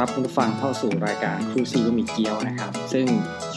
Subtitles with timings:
[0.00, 3.06] รับคุณผู้ฟังเข้าสู่รายการครูซีก็มีเกียวนะครับ ซึ่ง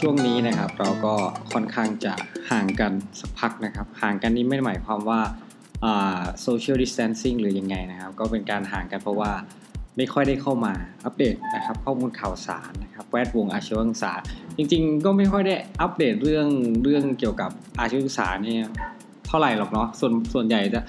[0.00, 1.14] ช่วงนี้นะครับเราก็
[1.52, 2.12] ค่อนข้างจะ
[2.50, 5.20] ห่างกันสักพักนะครับ ห่างกันนี้ไม่ได้หมายความว่า
[6.42, 9.30] โซเชียลดิสแทนซิ่งหรือยังไงนะครับ ก็เป็นการห่างกันเพราะว่า
[9.96, 10.72] ไม่ค่อยได้เข้ามา
[11.04, 14.12] อัปเดตนะครับข้อมูลข่าวสารนะครับแวดวงอาชีวศึกษา
[14.56, 16.48] จริง ๆ ก็ไม่ค่อยได้อัปเดตเรื่อง
[16.82, 18.64] เรื่องเกี่ยวกับอาชีวศึกษาเนี่ย
[19.28, 20.80] เท่าไหร่หรอกเนาะส่วนส่วนใหญ่จะ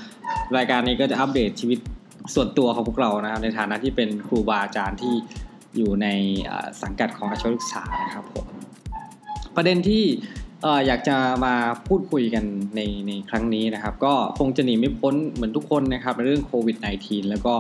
[0.57, 1.79] รายการนี้ก็จะอัปเดตชีวิต
[2.35, 5.13] ส่วนตัวของพวกเรานะครับในฐานะที่เป็นครูบาอาจารย์ที่
[5.75, 6.07] อยู่ใน
[6.81, 8.47] สังกัดของอาชีวศึกษานะครับผม
[9.55, 10.03] ประเด็นที่
[10.87, 11.55] อยากจะมา
[11.87, 12.43] พูดคุยกัน
[12.75, 17.53] ในในครั้งนี้นะครับ ก็คงจะหนีไม่พ้นเหมือนทุกคนนะครับในเรื่องโควิด -19 แล้วก็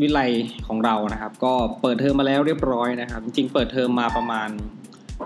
[0.00, 0.20] วิไล
[0.66, 1.52] ของเรานะครับ ก็
[1.82, 4.48] เปิดเทอมมาแล้วเรียบร้อยนะครับ จริงๆเปิดเทอมมาประมาณ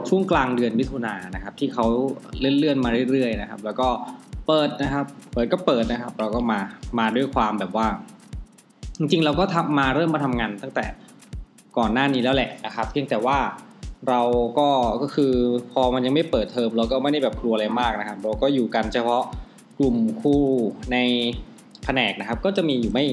[0.08, 1.86] ช่วงกลางเดือนมิถุนายนนะครับ ที่เขา
[2.38, 3.88] เลื่อนๆมาเรื่อยๆนะครับ แล้วก็
[4.46, 6.60] เปิดนะครับ เปิดก็เปิดนะครับ เราก็มา
[6.98, 7.86] มาด้วยความแบบว่า
[8.98, 10.86] จริงๆ เราก็ทำมาเริ่มมาทำงานตั้งแต่
[11.78, 13.38] ก่อนหน้านี้แล้วแหละนะครับ เพียงแต่ว่า
[14.08, 14.22] เรา
[14.58, 14.68] ก็
[15.02, 15.32] ก็คือ
[15.72, 19.22] พอมันยังไม่เปิดเทอมเราก็ไม่ได้แบบกลัวอะไรมากนะครับ เราก็อยู่กันเฉพาะ
[19.78, 20.42] กลุ่มคู่
[20.92, 20.96] ใน
[21.84, 23.06] แผนกนะครับ ก็จะมีอยู่ไม่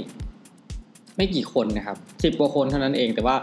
[1.18, 3.36] ไม่กี่คนนะครับสิบกว่าคนเท่านั้นเองแต่ว่า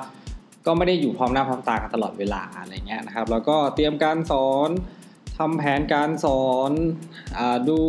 [0.67, 4.71] ก็ไม่ได้อยู่พร้อมหน้าพร้อมตากันตลอดเวลาอะไรเงี้ยนะครับ แล้วก็เตรียมการสอน
[5.39, 6.71] ทำแผนการสอน
[7.39, 7.81] อดู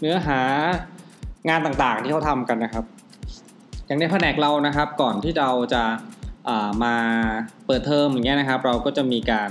[0.00, 0.40] เนื้อหา
[1.48, 2.84] งานต่างๆที่เขาทำกันนะครับ
[3.86, 5.82] อย่างในแผนกเรานะครับ ก่อนที่เราจะ
[6.84, 6.94] มา
[7.66, 9.50] เปิดเทอมอย่างเงี้ยนะครับ เราก็จะมีการ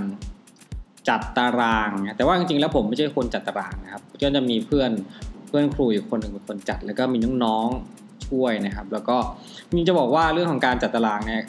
[1.09, 4.91] จัดตาราง แต่ว่าจริงๆแล้วผมไม่ใช่คนจัดตารางนะครับ ก็จะมีเพื่อน
[5.47, 9.17] เพื่อนครูอีกคนหนึ่งเป็นคนจัด แล้วก็มีน้องๆช่วยนะครับ แล้วก็
[9.73, 11.43] มีจะบอกว่าเรื่องของการจัดตารางเนี่ย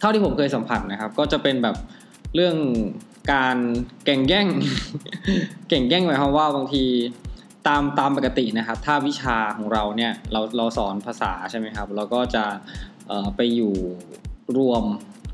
[0.00, 1.76] เท่าที่ผมเคยสัมผัสนะครับ ก็จะเป็นแบบ
[2.34, 2.56] เรื่อง
[3.32, 3.56] การ
[4.04, 4.46] แก่งแย่ง
[5.68, 6.84] เก่งแย่งหมายความว่าบางที
[7.66, 12.44] ตามตามปกตินะครับ ถ้าวิชาของเราเนี่ยเราเราสอนภาษาใช่ไหมครับ เราก็จะ
[13.36, 13.74] ไปอยู่
[14.58, 14.82] รวม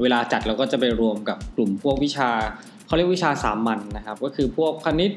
[0.03, 2.30] เวลาจัดเราก็จะไปรวมกับกลุ่มพวกวิชา
[2.86, 5.12] เขาเรียกวิชาสามัญนนะครับ ก็คือพวกคณิต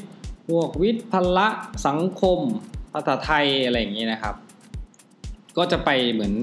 [0.49, 1.47] พวกวิทย์พละ
[1.87, 2.39] สังคม
[2.93, 4.35] ภาษาไทยอะไรอย่างนี้นะครับ
[5.57, 6.33] ก็จะไปเหมือน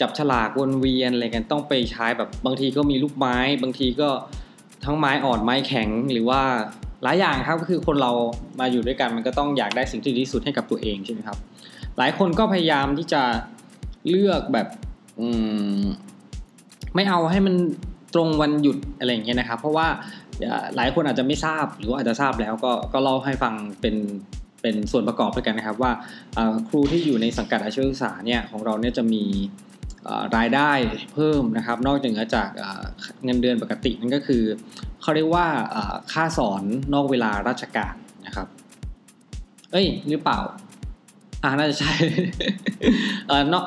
[0.00, 4.08] จับฉลากวนเวียนอะไรกันต้องไปใช้แบบบางทีก็มีลูกไม้ บางทีก็
[4.84, 6.40] ทั้งไม้อ่อนไม้แข็งหรือว่า
[7.02, 8.12] หลายอย่างครับก็คือคนเรา
[8.60, 11.38] มาอยู่ด้วยกันมันก็ต้องอยากได้สิ่งที่ดีที่สุดให้กับตัวเองใช่ไหมครับ
[11.98, 13.22] หลายคนก็พยายามที่จะ
[14.08, 14.66] เลือกแบบ
[15.20, 15.28] อื
[15.82, 15.84] ม
[16.94, 17.54] ไม่เอาให้มัน
[18.14, 19.86] ตรงวันหยุดอะไรอย่างเงี้ยนะครับ เพราะว่า
[20.76, 23.96] หลายคนอาจจะไม่ทราบหรือว่าอาจจะทราบแล้วก็ก็เล่าให้ฟังเป็น
[24.62, 25.92] เป็นส่วนประกอบด้วยกันนะครับว่า
[26.68, 29.24] ครูที่อยู่ในสังกัดอาชีวศึกษาเนี่ยของเราเนี่ยจะมี
[30.36, 30.70] รายได้
[31.14, 31.96] เพิ่มนะครับ นอก
[32.34, 32.48] จาก
[33.24, 34.42] เงินเดือนปกตินั่นก็คือ
[35.02, 35.46] เขาเรียกว่า
[36.12, 36.62] ค่าสอน
[36.94, 37.94] นอกเวลาราชการ
[38.26, 38.46] นะครับ
[39.72, 40.38] เอ้ยหรือเปล่า
[41.44, 41.92] อ่าน่าจะใช่
[43.28, 43.64] เออเนาะ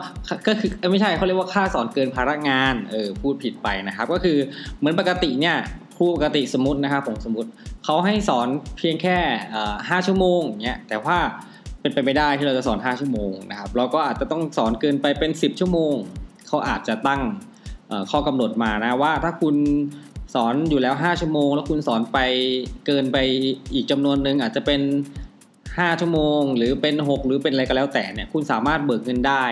[0.48, 4.38] ก็คือไม่ใช่เขาเรียกว่าค่าสอนเกินภาระงานเออพูดผิดไปนะครับ ก็คือ
[4.80, 5.58] เหมือนปกติเนี่ย
[5.98, 7.50] ครูปกติสมมตินะครับผมสมมติ
[7.86, 8.48] เขาให้สอน
[8.78, 9.18] เพียงแค่
[9.90, 11.18] ห้าชั่วโมงเนี่ยแต่ว่า
[11.82, 15.96] เป็นไปไม่ได้ที่เราจะสอน 5 ชั่วโมงนะครับเราก็อาจจะต้องสอนเกินไปเป็น 10 ชั่วโมง
[16.48, 17.22] เขาอาจจะตั้ง
[18.12, 19.56] ข้อกำหนดมานะว่าถ้าคุณ
[20.36, 22.20] สอนอยู่แล้ว 5 ชั่วโมง แล้วคุณสอนไป
[22.86, 23.18] เกินไป
[23.74, 24.82] อีกจำนวนหนึ่งอาจจะเป็น
[25.78, 29.46] 5 ชั่วโมง หรือเป็น 6 หรือเป็นอะไรก็แล้วแต่เนี่ยคุณสามารถเบิกเงินได้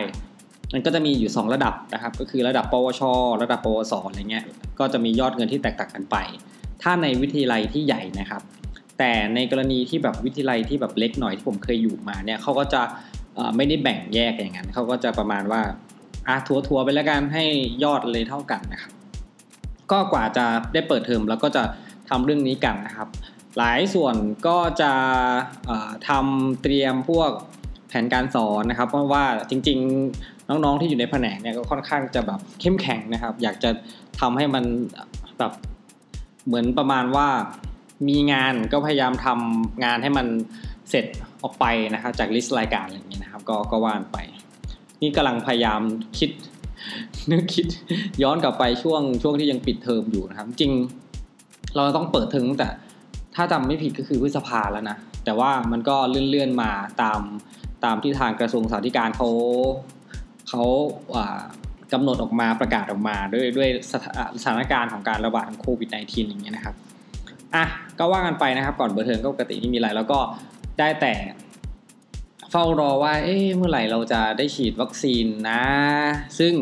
[0.74, 3.02] มันก็จะมีอยู่ 2 ระดับนะครับ ก็คือระดับปวช
[3.42, 4.46] ระดับปวสอะไรเงี้ย
[4.80, 6.18] ก็จะมียอดเงินที่แตกต่างกันไป
[6.82, 8.42] ถ้าในวิทยาลัยที่ใหญ่นะครับ
[8.98, 12.82] แต่ในกรณีที่แบบวิทยาลัยที่แบบเล็กหน่อยที่ผมเคยอยู่มาเนี่ยเขาก็จะ
[13.56, 15.62] ไม่ได้แบ่งแยกอย่างนั้นเขาก็จะประมาณว่า
[16.28, 17.44] อะทัวทัวไปแล้วกันให้
[17.84, 18.92] ยอดเลยเท่ากันนะครับ
[19.92, 21.64] ก็กว่าจะได้เปิดเทอมแล้วก็จะ
[22.10, 23.08] ทำเรื่องนี้กันนะครับ
[23.58, 24.16] หลายส่วน
[24.48, 24.92] ก็จะ
[26.08, 27.32] ทำเตรียมพวก
[27.88, 29.80] แผนการสอนนะครับ เพราะว่าจริง
[30.16, 33.70] ๆ น้องๆที่อยู่ในแผนกเนี่ยก็ค่อนข้างจะแบบเข้มแข็งนะครับ อยากจะ
[34.20, 34.64] ทำให้มัน
[35.40, 35.54] แบบ
[36.46, 37.28] เหมือนประมาณว่า
[38.10, 40.28] มีงานก็พยายามทำงานให้มัน
[40.90, 41.06] เสร็จ
[41.44, 44.18] ออกไปนะครับจากลิสต์รายการอะไรอย่างนี้นะครับ ก็ก็ว่านไป
[45.02, 45.82] นี่กำลังพยายาม
[46.20, 46.32] คิด
[47.32, 47.66] นึกคิด
[48.24, 50.72] ย้อนกลับไปช่วงช่วงที่ยังปิดเทอมอยู่นะครับ จริง
[51.76, 52.70] เราต้องเปิดเทอมแต่
[53.36, 56.72] ถ้าจำไม่ผิดก็คือพฤษภาแล้วนะแต่ว่ามันก็เลื่อนๆมา
[57.02, 57.20] ตาม
[57.86, 59.30] ตามที่ทางกระทรวงสาธารณสุขเขา
[60.50, 60.64] เขา
[61.94, 63.70] กำหนดออกมาประกาศออกมาด้วยด้วย
[64.44, 66.76] สถานการณ์ของการระบาดของโควิด -19 อย่างเงี้ยนะครับ
[67.56, 67.66] อะ
[68.00, 70.20] ก็ว่ากันไปนะครับก่อนเปิดเทอมก็ปกติไม่มีอะไรแล้วก็
[70.80, 71.16] ได้แต่
[72.52, 75.62] เฝ้ารอว่าเอ๊ะเมื่อไหร่เราจะได้ฉีดวัคซีนนะ
[76.40, 76.54] ซึ่ง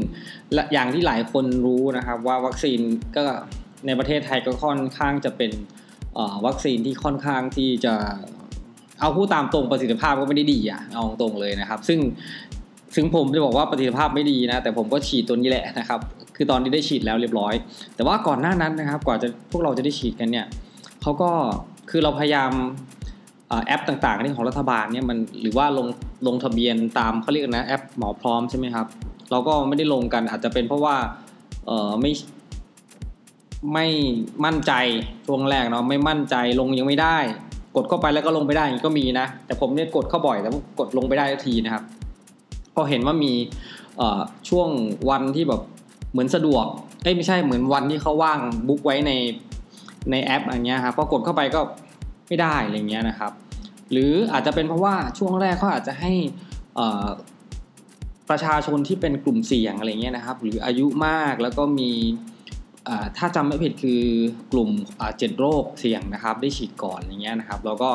[0.73, 2.79] อย่างที่หลายคนรู้นะครับว่าวัคซีน
[3.17, 3.23] ก็
[3.85, 5.51] ในประเทศไทยก็ค่อนข้างจะเป็น
[6.45, 7.93] วัคซีนที่ค่อนข้างที่จะ
[8.99, 11.99] เอาพูดตามตรงประสิทธิภาพก็ไม่ได้ดีอะเอาตรงเลยนะครับ ซึ่ง
[12.95, 15.99] ซึ่งผมจะบอกว่าประสิทธิภาพไม่ดีนะ แต่ผมก็ฉีดตัวนี้แหละนะครับ
[16.35, 17.53] คืคือตอนนี้ได้ฉีดแล้วเรียบร้อย
[17.95, 20.45] แต่ว่าก่อนหน้านั้นนะครับ กว่าจะพวกเราจะได้ฉีดกันเนี่ย
[21.01, 21.29] เขาก็
[21.89, 22.51] คือเราพยายาม
[23.65, 25.87] แอปต่างๆที่ของรัฐบาลเนี่ยมันหรือว่าลง
[26.27, 28.85] ลงทะเบียนตามเขาเรียกนะแอปหมอพร้อมใช่ไหมครับ
[29.31, 30.95] เราก็ไม่ได้ลงกันอาจจะเป็นเพราะว่า
[31.65, 32.11] เออไม่
[33.73, 33.87] ไม่
[34.45, 34.73] มั่นใจ
[35.25, 37.17] ช่วงแรกเนาะไม่มั่นใจลงยังไม่ได้
[37.75, 40.49] กดเข้าไปแล้วก็ลงไปได้ก็มีนะ แต่ผมเนี่ยกดเข้าบ่อยแต่
[40.79, 41.83] กดลงไปได้ทีนะครับ
[42.75, 43.33] พอเห็นว่ามี
[44.49, 44.69] ช่วง
[45.09, 45.61] วันที่แบบ
[46.11, 46.65] เหมือนสะดวก
[47.03, 49.11] เอ้ไม่ใช่เหมือนวันที่เขาว่างบุ๊กไว้ใน
[50.11, 51.59] ในแอปอย่างเงี้ยครับพอกดเข้าไปก็
[52.27, 53.31] ไม่ได้อะไรเงี้ยนะครับ
[53.91, 56.13] หรืออาจจะเป็นเพราะว่าช่วงแรกเขาอาจจะให้
[58.29, 61.91] ประชาชนที่เป็นกลุ่มเสี่ยงอะไรเงี้ยนะครับ หรืออายุมากแล้วก็มี
[63.17, 64.01] ถ้าจำไม่ผิดคือ
[64.51, 64.69] กลุ่ม
[65.17, 67.91] เจ็ดโรคเสี่ยงนะครับ ได้ฉีดก่อนอย่างเงี้ยนะครับ แล้วก็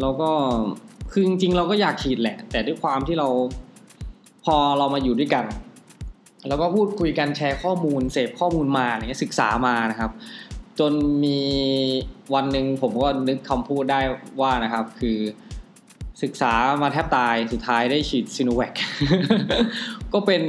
[0.00, 0.30] เราก็
[1.12, 3.28] คือจริงๆเราก็อยากฉีดแหละ แต่ด้วยความที่เรา
[4.44, 5.44] พอเรามาอยู่ด้วยกัน
[6.48, 10.10] แล้วก็พูดคุยกันแชร์ข้อมูลเสพข้อมูลมาอะไรเงี้ยศึกษามานะครับ
[10.78, 10.92] จน
[11.24, 11.40] มี
[12.34, 14.00] วันหนึ่งผมก็นึกคำพูดได้
[14.40, 15.18] ว่านะครับ คือ
[16.22, 16.52] ศึกษา
[16.82, 18.74] มาแทบตายสุดท้ายได้ฉีดซีโนแวค
[20.12, 20.42] ก็เป็น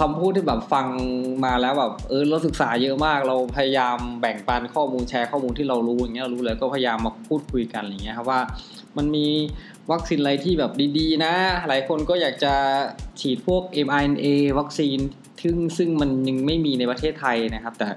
[0.00, 0.86] คำพูดที่แบบฟัง
[1.44, 8.40] มาแล้วแบบเออเราศึกษาเยอะมาก เราพยายามแบ่งปันข้อมูลแชร์ข้อมูลที่เรารู้อย่างเงี้ยเรารู้เลยก็พยายามมาพูดคุยกันอย่างเงี้ยครับว่า
[8.96, 9.26] มันมี
[9.90, 11.34] วัคซีนอะไรที่แบบดีๆ นะ
[11.68, 12.54] หลายคนก็อยากจะ
[13.20, 14.26] ฉีดพวก mRNA
[14.58, 14.98] วัคซีน
[15.42, 17.88] ซึ่งซึ่งมันยังไม่มีในประเทศไทยนะครับ แต่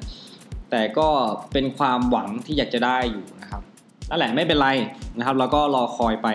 [0.71, 1.07] แต่ก็
[1.51, 3.61] เป็นความหวังที่อยากจะได้อยู่นะครับ
[4.09, 4.69] นั่นแหละไม่เป็นไร
[5.17, 6.27] นะครับ แล้วก็รอคอยไป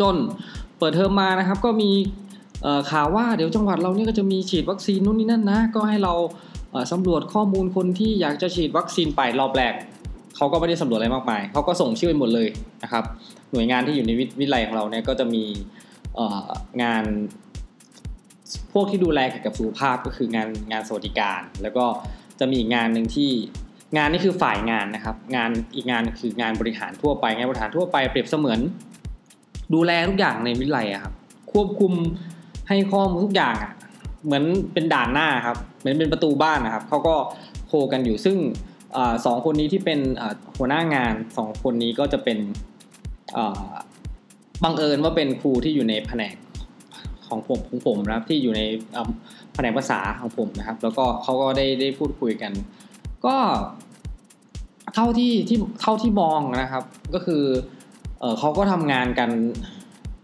[0.00, 0.16] จน
[0.78, 1.90] เปิดเทอมมานะครับ ก็มี
[2.90, 6.14] ข่าวว่าเดี๋ยวจังหวัดเราเนี่ยก็จะมีฉีดวัคซีนนู่นนี่นั่นนะ ก็ให้เรา
[6.92, 9.74] สำรวจข้อมูลคนที่อยากจะฉีดวัคซีนไปรอบแรก
[10.36, 12.48] เขาก็ไม่ได้สำรวจอะไรมากมายเขาก็ส่งชื่อไปหมดเลย
[12.82, 13.04] นะครับ
[13.52, 15.44] หน่วยงานที่อยู่ในวิทยาลัยของเราเนี่ยก็จะมี
[16.82, 17.04] งาน
[18.72, 21.84] พวกที่ดูแลเกี่ยวกับสุขภาพก็คืองานงานสวัสดิการ แล้วก็
[22.40, 23.30] จะมีอีกงานหนึ่งที่
[23.96, 28.60] งานนี้คือฝ่ายงานนะครับ งานอีกงานคืองานบริหารทั่วไปงานบริหารทั่วไปเปรียบเสมือน
[29.74, 31.14] ดูแลทุกอย่างในวิทยาลัยครับ
[31.52, 31.92] ควบคุม
[32.68, 33.72] ให้ข้อมูลทุกอย่างอะ
[34.24, 37.14] เหมือนเป็นด่านหน้าครับเหมือนเป็นประตูบ้านนะครับเขาก็
[37.66, 38.36] โคกันอยู่ซึ่ง
[39.24, 40.00] สองคนนี้ที่เป็น
[40.56, 42.38] หัวหน้างานสองคนนี้ก็จะเป็น
[44.64, 46.34] บังเอิญว่าเป็นครูที่อยู่ในแผนก
[47.28, 48.62] ของผมของผมนะครับที่อยู่ใน
[49.54, 52.52] แผนกภาษาของผมนะครับ แล้วก็เขาก็ได้ได้พูดคุยกัน
[53.26, 53.36] ก็
[54.94, 56.84] เท่าที่ที่เท่าที่มองนะครับ
[57.14, 57.42] ก็คือ
[58.38, 59.30] เขาก็ทำงานกัน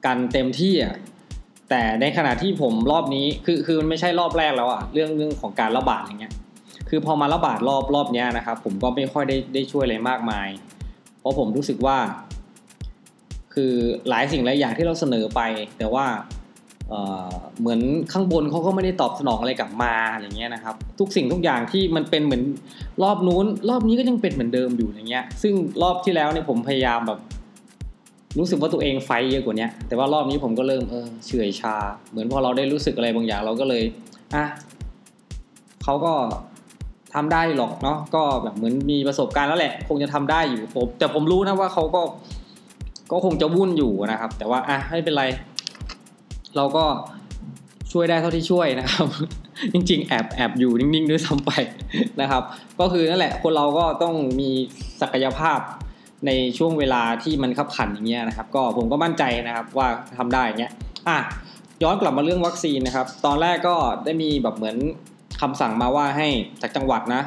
[0.06, 0.94] กันเต็มที่อะ
[1.70, 6.34] แต่ในขณะที่ผมรอบนี้คือคือมันไม่ใช่รอบแรกแล้วอะเรื่องเรื่องของการระบาดอย่างเงี้ย
[6.88, 10.49] คือพอมาระบาดรอบรอบเนี้ยนะครับ ผมก็ไม่ค่อยได้ได้ช่วยอะไรมากมาย
[11.20, 11.96] เพราะผมรู้สึกว่า
[13.55, 13.72] คือ
[14.08, 15.40] หลายสิ่งหลายอย่างที่เราเสนอไป
[15.78, 16.06] แต่ว่า
[16.88, 17.81] เเหมือน
[18.12, 22.43] ข้างบนเขาก็ไม่ได้ตอบสนองอะไรกลับมาอย่างเงี้ยนะครับ ทุกสิ่งทุกอย่างที่มันเป็นเหมือน
[23.02, 27.19] รอบนู้น รอบนี้ก็ยังเป็นเหมือนเดิมอยู่อย่างเงี้ย ซึ่งรอบที่แล้วเนี่ยผมพยายามแบบ
[28.38, 31.74] รู้สึกว่าตัวเองไฟเยอะกว่านี้แต่ว่ารอบนี้ผมก็เริ่มเออเฉื่อยชา
[32.10, 33.82] เหมือนพอเราได้รู้สึกอะไรบางอย่างเราก็เลย
[34.34, 34.44] อะ
[35.84, 36.12] เขาก็
[37.14, 42.02] ทำได้หรอกเนาะก็แบบเหมือนมีประสบการณ์แล้วแหละ คงจะทำได้อยู่ผมแต่ผมรู้นะว่าเขาก็
[43.12, 45.24] ก็คงจะวุ่นอยู่นะครับ แต่ว่าอะไม่เป็นไร
[46.56, 46.84] เราก็
[47.92, 49.06] ช่วยได้เท่าที่ช่วยนะครับ
[49.72, 51.50] จริง ๆ แอบแอบอยู่นิ่งๆด้วยซ้ำไป
[52.20, 52.42] นะครับ
[52.80, 54.50] ก็คือนั่นแหละ คนเราก็ต้องมี
[55.00, 55.58] ศักยภาพ
[56.26, 60.72] ในช่วงเวลาที่มันขับขันอย่างเงี้ยนะครับ ก็ผมก็มั่นใจนะครับว่าทำได้เงี้ย
[61.08, 61.18] อะ
[61.82, 64.76] ย้อนกลับมาเรื่องวัคซีนนะครับ ตอนแรกก็ได้มีแบบเหมือน
[65.40, 66.28] คำสั่งมาว่าให้
[66.62, 67.22] จากจังหวัดนะ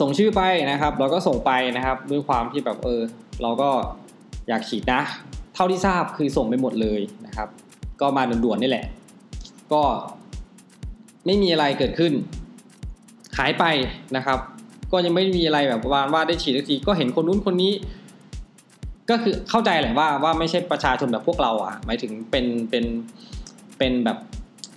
[0.00, 3.00] ส่งชื่อไปนะครับเราก็ส่งไปนะครับด้วยความที่แบบเออ
[3.42, 3.70] เราก็
[4.48, 5.00] อยากฉีดนะ
[5.54, 7.48] เท่าที่ทราบคือส่งไปหมดเลยนะครับ
[8.00, 8.86] ก็มาด่วนๆนี่แหละ
[9.72, 9.82] ก็
[11.26, 12.12] ไม่มีอะไรเกิดขึ้น
[13.38, 13.64] หายไป
[14.16, 14.38] นะครับ
[14.92, 17.72] ก็ยังไม่มีอะไรแบบประมาณว่าได้ฉีดทีก็เห็นคนนู้นคนนี้
[19.10, 22.84] ก็คือเข้าใจแหละว่าว่าไม่ใช่ประชาชนแบบพวกเราอะ หมายถึงเป็นเป็น
[23.78, 24.18] เป็นแบบ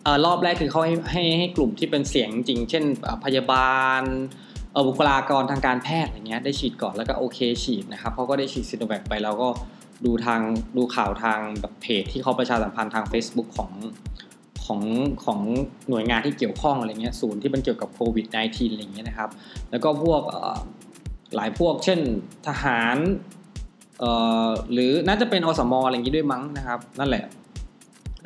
[0.04, 2.84] เออรอบแรกคือเขาให้ให้ให้กลุ่มที่เป็นเสียงจริง เช่น
[3.26, 4.02] พยาบาล
[4.72, 9.50] เออบุคลากรทางการแพทย์อย่างเงี้ยได้ฉีดก่อนแล้วก็โอเคฉีดนะครับเขาก็ได้ฉีดซิโนแวคไปแล้วก็
[10.06, 10.42] ดูทาง
[10.78, 13.72] ดูข่าวทางแบบเพจที่เขาประชาสัมพันธ์ทาง Facebook ของ
[14.66, 14.82] ของ
[15.26, 15.40] ของ
[15.90, 19.30] หน่วยงานที่เกี่ยวข้องอะไรเงี้ยศูนย์ที่มันเกี่ยวกับโควิด -19 อะไรเงี้ยนะครับ
[19.72, 20.22] แล้วก็พวก
[21.36, 22.00] หลายพวกเช่น
[22.48, 22.98] ทหาร
[24.72, 27.24] หรือน่าจะเป็นอสมอะไรอย่างนี้ด้วยมั้งนะครับ นั่นแหละ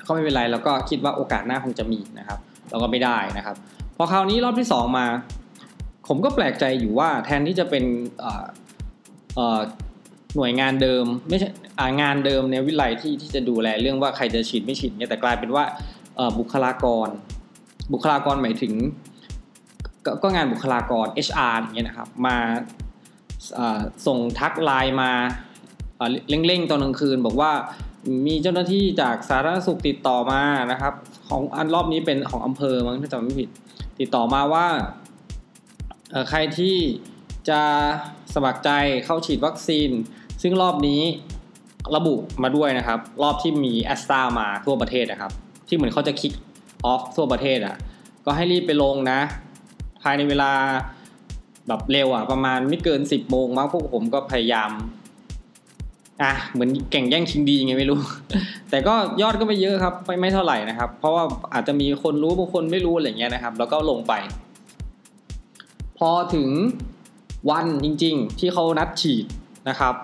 [0.07, 3.55] ก็ไม่เป็นไรแล้วก็คิดว่าโอกาสหน้าคงจะมีนะครับเราก็ไม่ได้นะครับ
[3.97, 5.05] พอคราวนี้รอบที่สองมา
[6.07, 7.83] ผมก็แปลกใจอยู่ว่าแทนที่จะเป็น
[10.35, 11.49] หน่วยงานเดิมไม่ใช่
[12.01, 15.63] งานเดิมในวิไลที่ที่จะดูแลเรื่องว่าใครจะฉีดไม่ฉีดเนี่ยแต่กลายเป็นว่า
[16.39, 17.09] บุคลากร
[17.93, 18.73] บุคลากรหมายถึง
[20.05, 22.37] กก็งานบุคลากร HR อย่างเงี้ยนะครับ มา
[24.07, 25.11] ส่งทักไลน์มา
[26.29, 27.51] เร่งๆตอนกลางคืน บอกว่า
[28.27, 30.93] มีเจ้าหน้าที่จากสาธารณสุขติดต่อมานะครับ
[31.29, 33.49] ของอันรอบนี้เป็นของอำเภอมั้งถ้าจำไม่ผิด
[33.99, 34.67] ติดต่อมาว่า
[36.29, 36.77] ใครที่
[37.49, 37.61] จะ
[38.33, 38.69] สมัครใจ
[39.05, 39.89] เข้าฉีดวัคซีน
[40.41, 41.01] ซึ่งรอบนี้
[41.95, 45.31] ระบุมาด้วยนะครับ รอบที่มีแอสตามาทั่วประเทศนะครับ
[45.69, 46.31] ที่เหมือนเขาจะคิก
[46.85, 47.75] ออฟทั่วประเทศอะ
[48.25, 49.19] ก็ให้รีบไปลงนะ
[50.01, 50.51] ภายในเวลา
[51.67, 54.71] แบบเร็วอะ ประมาณไม่เกินสิบโมงมั้งพวกผมก็พยายาม
[56.21, 57.99] อะเหมือนแข่งแย่งชิงดีไงไม่รู้
[58.69, 61.23] แต่ก็ยอดก็ไม่เยอะครับไม่ไม่เท่าไหร่นะครับ เพราะว่า
[61.53, 64.13] อาจจะมีคนรู้บางคนไม่รู้อะไรเงี้ยนะครับ แล้วก็ลงไป
[65.97, 66.49] พอถึง
[67.51, 69.25] วันจริง ๆ ที่เขานัดฉีด
[69.69, 69.95] นะครับ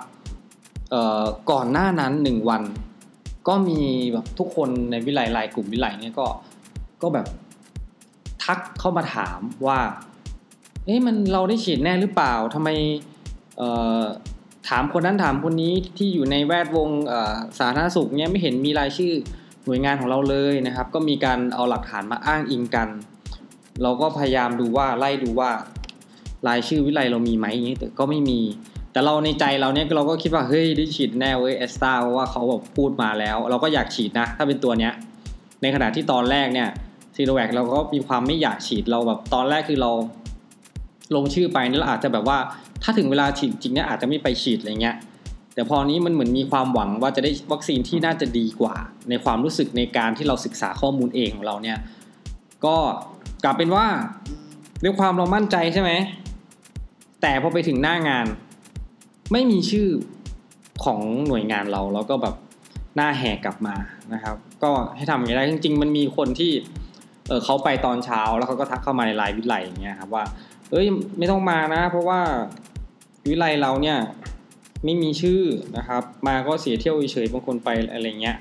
[0.89, 2.63] เอ่อก่อนหน้านั้นหนึ่งวัน
[3.47, 3.79] ก็มี
[4.13, 6.27] แบบทุกคนในวิไลลายกลุ่มวิไลเนี่ยก็
[7.01, 7.27] ก็แบบ
[8.43, 9.79] ทักเข้ามาถามว่า
[10.85, 12.69] เอ๊ะมันเราได้ฉีดแน่หรือเปล่าทำไม
[14.69, 16.89] ถามคนนั้นถามคนนี้ที่อยู่ในแวดวง
[17.59, 19.13] สาธารณสุขเนี่ยไม่เห็นมีรายชื่อ
[19.65, 22.89] หน่วยงานของเราเลยนะครับ ก็มีการเอาหลักฐานมาอ้างอิงกัน
[23.81, 25.49] เราก็พยายามดูว่าไล่ดูว่า
[26.47, 28.39] รายชื่อวิไลเรามีไหมอย่างนี้แต่ก็ไม่มี
[28.95, 34.93] แต่เราในใจเราเนี่ยเราก็คิดว่าเฮ้ยได้ฉีดแน่เว้ยเอสตาเพราะว่าเขาแบบพูดมาแล้ว เราก็อยากฉีดนะ ถ้าเป็นตัวเนี้ย
[35.61, 36.69] ในขณะที่ตอนแรกเนี่ย
[37.15, 39.91] ซีโนแวคเราก็มีความไม่อยากฉีดเราแบบตอนแรกคือเรา
[41.15, 42.37] ลงชื่อไปนี่เราอาจจะแบบว่า
[42.83, 44.95] ถ้าถึงเวลาฉีดจริงเนี่ยอาจจะไม่ไปฉีดอะไรเงี้ย
[45.53, 48.75] แต่พอนี้มันเหมือนมีความหวังว่าจะได้วัคซีนที่น่าจะดีกว่า
[49.09, 51.77] ในความรู้สึกในการที่เราศึกษาข้อมูลเองของเราเนี่ย
[52.65, 52.75] ก็
[53.43, 53.85] กลับเป็นว่า
[54.83, 55.91] ด้วยความเรามั่นใจใช่ไหม
[57.21, 58.25] แต่พอไปถึงหน้างาน
[59.31, 59.87] ไม่มีชื่อ
[60.83, 62.35] ของหน่วยงานเราแล้วก็แบบ
[62.95, 63.75] หน้าแหกกลับมา
[64.13, 66.51] นะครับ ก็ให้ทำอย่างไรจริง ๆ มันมีคนที่
[67.27, 70.23] เออเขาไปตอนเช้าแล้วเขาก็ทักเข้ามาในไลน์วิไลอย่างเงี้ยครับว่า
[70.71, 70.85] เอ้ย
[71.17, 72.19] ไม่ต้องมานะ เพราะว่า
[73.29, 73.97] วิไลเราเนี่ย
[74.83, 75.41] ไม่มีชื่อ
[75.77, 78.37] นะครับ มาก็เสียเที่ยวเฉยบางคนไปอะไรเงี้ย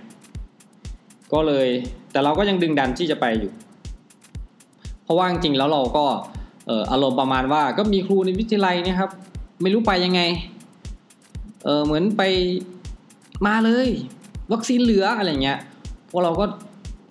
[1.32, 1.68] ก็เลย
[2.12, 3.52] แต่เราก็ยังดึงดันที่จะไปอยู่
[5.04, 6.04] เพราะว่าจริงๆแล้วเราก็
[6.92, 9.10] อารมณ์ประมาณว่าก็มีครูในวิทยาลัยนี่ยครับ
[9.62, 10.20] ไม่รู้ไปยังไง
[11.64, 12.22] เออเหมือนไป
[13.46, 13.88] มาเลย
[14.52, 15.58] วัคซีนเหลืออะไรเงี้ย
[16.10, 16.44] พวกเราก็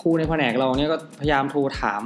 [0.01, 2.01] ครูในแผนกเราเนี่ยก็พยายามโทรถาม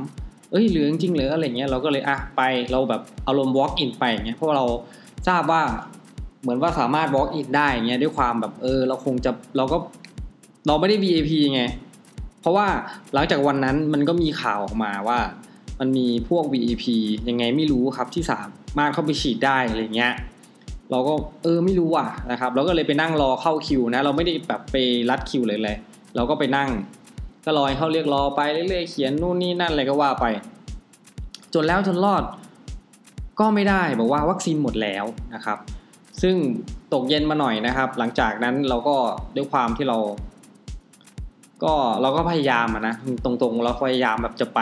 [0.51, 4.65] เอ้ยเหลือจริงเหลืออะไรเงี้ยเราก็เลยอะไปเราแบบอารมณ์ walk in ไปเงี้ยเพราะเรา
[5.27, 5.61] ทราบว่า
[6.41, 9.77] เหมือนว่าสามารถ walk in ได้เงี้ยด้วยความแบบเออ เราคงจะเราก็
[10.67, 11.61] เราไม่ได้ VIP ไง
[12.41, 12.67] เพราะว่า
[13.13, 15.19] หลังจากวันนั้นมันก็มีข่าวออกมาว่า
[15.79, 16.85] มันมีพวก VIP
[17.29, 18.41] ยังไงไม่รู้ครับที่สา
[18.77, 20.13] มารถเข้าไปฉีดได้อะไรเงี้ย
[20.91, 21.13] เราก็
[21.43, 24.75] เออไม่รู้อะนะครับเราก็เลยไปนั่งรอเข้าคิวนะ เราไม่ได้แบบไป
[25.09, 25.77] รัดคิวเลยเลย
[26.15, 26.69] เราก็ไปนั่ง
[27.45, 30.25] ก็รอให้เขาเรียกรอไปเรื่อยๆเขียนนู่นนี่นั่นอะไรก็ว่าไป
[31.53, 32.23] จนแล้วจนรอด
[33.39, 35.57] ก็ไม่ได้บอกว่าวัคซีนหมดแล้วนะครับ
[36.21, 36.35] ซึ่ง
[36.93, 38.95] ตกเย็นมาหน่อยนะครับ หลังจากนั้นเราก็
[39.35, 39.97] ด้วยความที่เรา
[41.63, 44.59] ก็เราก็พยายามนะตรงๆเราพยายามแบบจะไป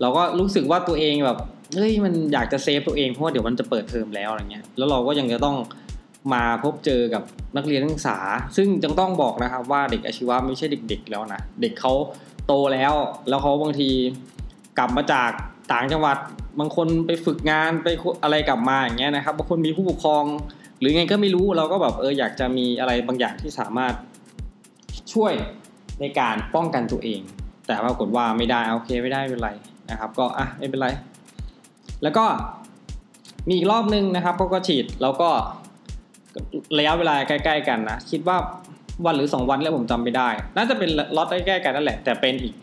[0.00, 1.38] เราก็รู้สึกว่าตัวเองแบบ
[1.74, 5.56] เฮ้ยมันอยากจะเซฟตัวเองเพราะว่าเดี๋ยวมันจะเปิดเทอมแล้วอะไรเงี้ยแล้วเราก็ยังจะต้อง
[6.32, 7.22] มาพบเจอกับ
[7.56, 8.18] นักเรียนนักศึกษา
[8.56, 11.92] ซึ่งจึงต้องบอกนะครับว่าเด็กอาชีวะไม่ใช่เด็ก ๆ แล้วนะเด็กเขา
[12.46, 12.94] โตแล้ว
[13.28, 13.90] แล้วเขาบางที
[14.78, 15.30] กลับมาจาก
[15.72, 16.16] ต่างจังหวัด
[16.60, 17.88] บางคนไปฝึกงานไป
[18.22, 20.24] อะไรกลับมาอย่างเงี้ยนะครับบางคนมีผู้ปกครอง
[20.80, 23.94] หรือไงก็ไม่รู้เราก็แบบเอออยากจะมีอะไรบางอย่างที่สามารถ
[25.12, 25.32] ช่วย
[26.00, 27.20] ในการป้องกันตัวเอง
[27.66, 29.50] แต่ปรากฏว่าไม่ได้โอเคไม่ได้เป็นไร
[29.90, 30.88] นะครับ ก็อะไม่เป็นไร
[32.02, 32.24] แล้วก็
[33.48, 35.30] มีอีกรอบนึงนะครับเขาก็ฉีดแล้วก็
[36.78, 38.36] ระยะเวลาใกล้ ๆ กันนะคิดว่า
[39.04, 42.54] วันหรือ 2 วันแล้วผมจำไม่ได้ น่าจะเป็นล็อตใกล้ๆกันนั่นแหละ แต่เป็นอีก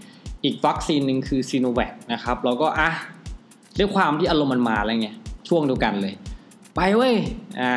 [0.44, 2.90] อีกวัคซีนหนึ่งคือซีโนแวคนะครับเราก็อะ
[3.80, 5.10] ด้วยความที่อารมณ์มันมาแล้วไง
[5.48, 6.14] ช่วงเดียวกันเลย
[6.76, 7.16] ไปเว้ย
[7.62, 7.74] อ่า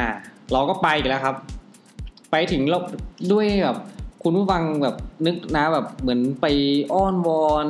[0.53, 1.37] เราก็ไปกันแล้วครับ
[2.31, 2.79] ไปถึงเรา
[3.33, 3.79] ด้วยแบบ
[4.23, 4.97] คุณผู้ฟังแบบ
[5.27, 6.47] นึกนะแบบเหมือนไป
[6.93, 7.67] อ้อนวอน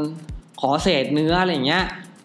[0.61, 1.85] ขอเศษเนื้ออะไรเงี้ย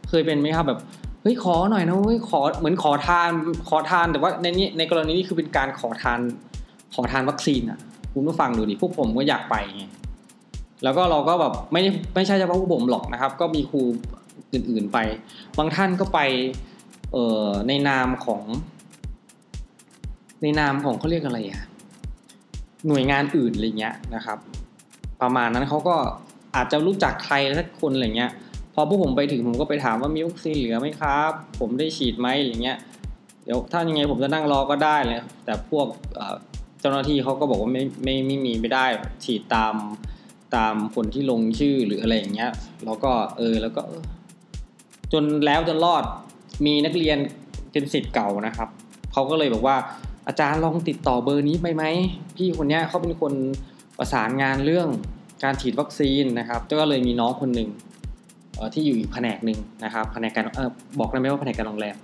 [0.09, 0.79] เคยเป็นไหมครับแบบ
[1.23, 3.29] เฮ้ยขอหน่อยนะเฮ้ยขอเหมือนขอทาน
[3.69, 6.19] ขอทานแต่ว่าในนี้ในกรณีนี้คือเป็นการขอทาน
[6.93, 7.79] ขอทานวัคซีนอะ
[8.13, 9.83] คุณผู้ฟังดูดิพวกผมก็อยากไปไง
[10.83, 11.81] แล้วก็เราก็แบบไม่
[12.15, 13.81] ไม่ใช่เฉพาะพวกผมหรอกนะครับ ก็มีครู
[14.53, 14.97] อื่นๆไป
[15.57, 16.19] บางท่านก็ไป
[17.11, 18.41] เอ่อในนามของ
[20.41, 21.63] ในนามของเขาเรียกอะไรอะ
[22.87, 24.37] หน่วยงานอื่นอะไรเงี้ยนะครับ
[25.21, 25.95] ประมาณนั้นเขาก็
[26.55, 28.31] อาจจะรู้จักใครสักคนอะไรเงี้ย
[28.73, 32.77] พอพวกผมไปถึงผมก็ไปถามว่ามีวัคซีนเหลือไหมครับ ผมได้ฉีดไหมอย่างเงี้ย
[33.43, 35.87] เดี๋ยวถ้ายังไงผมจะนั่งรอก็ได้เลยแต่พวก
[36.79, 38.85] เจ้าหน้าที่เขาก็บอกว่าไม่ไม่ไม่มีไม่ได้
[39.25, 39.75] ฉีดตาม
[40.55, 42.51] ตามคนที่ลงชื่อหรืออะไรอย่างเงี้ย
[42.85, 43.81] แล้วก็เออแล้วก็
[45.13, 46.03] จนแล้วจนรอด
[46.65, 47.17] มีนักเรียน
[47.71, 48.69] เป็นสิทธิ์เก่านะครับ
[49.13, 49.75] เขาก็เลยบอกว่า
[50.27, 51.83] อาจารย์ลองติดต่อเบอร์นี้ไปไหม
[52.35, 53.33] พี่คนนี้เขาเป็นคน
[53.97, 54.87] ประสานงานเรื่อง
[55.43, 57.69] การฉีดวัคซีนนะครับก็เลยมีน้องคนหนึ่ง
[58.73, 60.69] ที่อยู่อีกแผนกหนึ่งนะครับแผนกการออ
[60.99, 61.95] บอกได้ไหมว่าแผนกการโรงแรม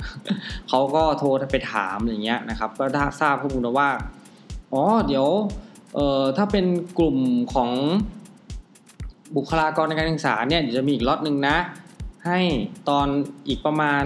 [0.69, 3.89] เขาก็โทรไปถามอย่างเงี้ยนะครับ ก็ได้ทราบข้อมูลว่า
[4.73, 5.27] อ๋อ เดี๋ยว
[5.95, 6.65] เอ่อถ้าเป็น
[6.97, 7.17] กลุ่ม
[7.53, 7.69] ของ
[9.35, 11.57] บุคลากรในการศึกษาเนี่ยเดี๋ยวจะมีอีกล็อตหนึ่งนะ
[12.25, 12.39] ให้
[12.89, 13.07] ตอน
[13.47, 14.03] อีกประมาณ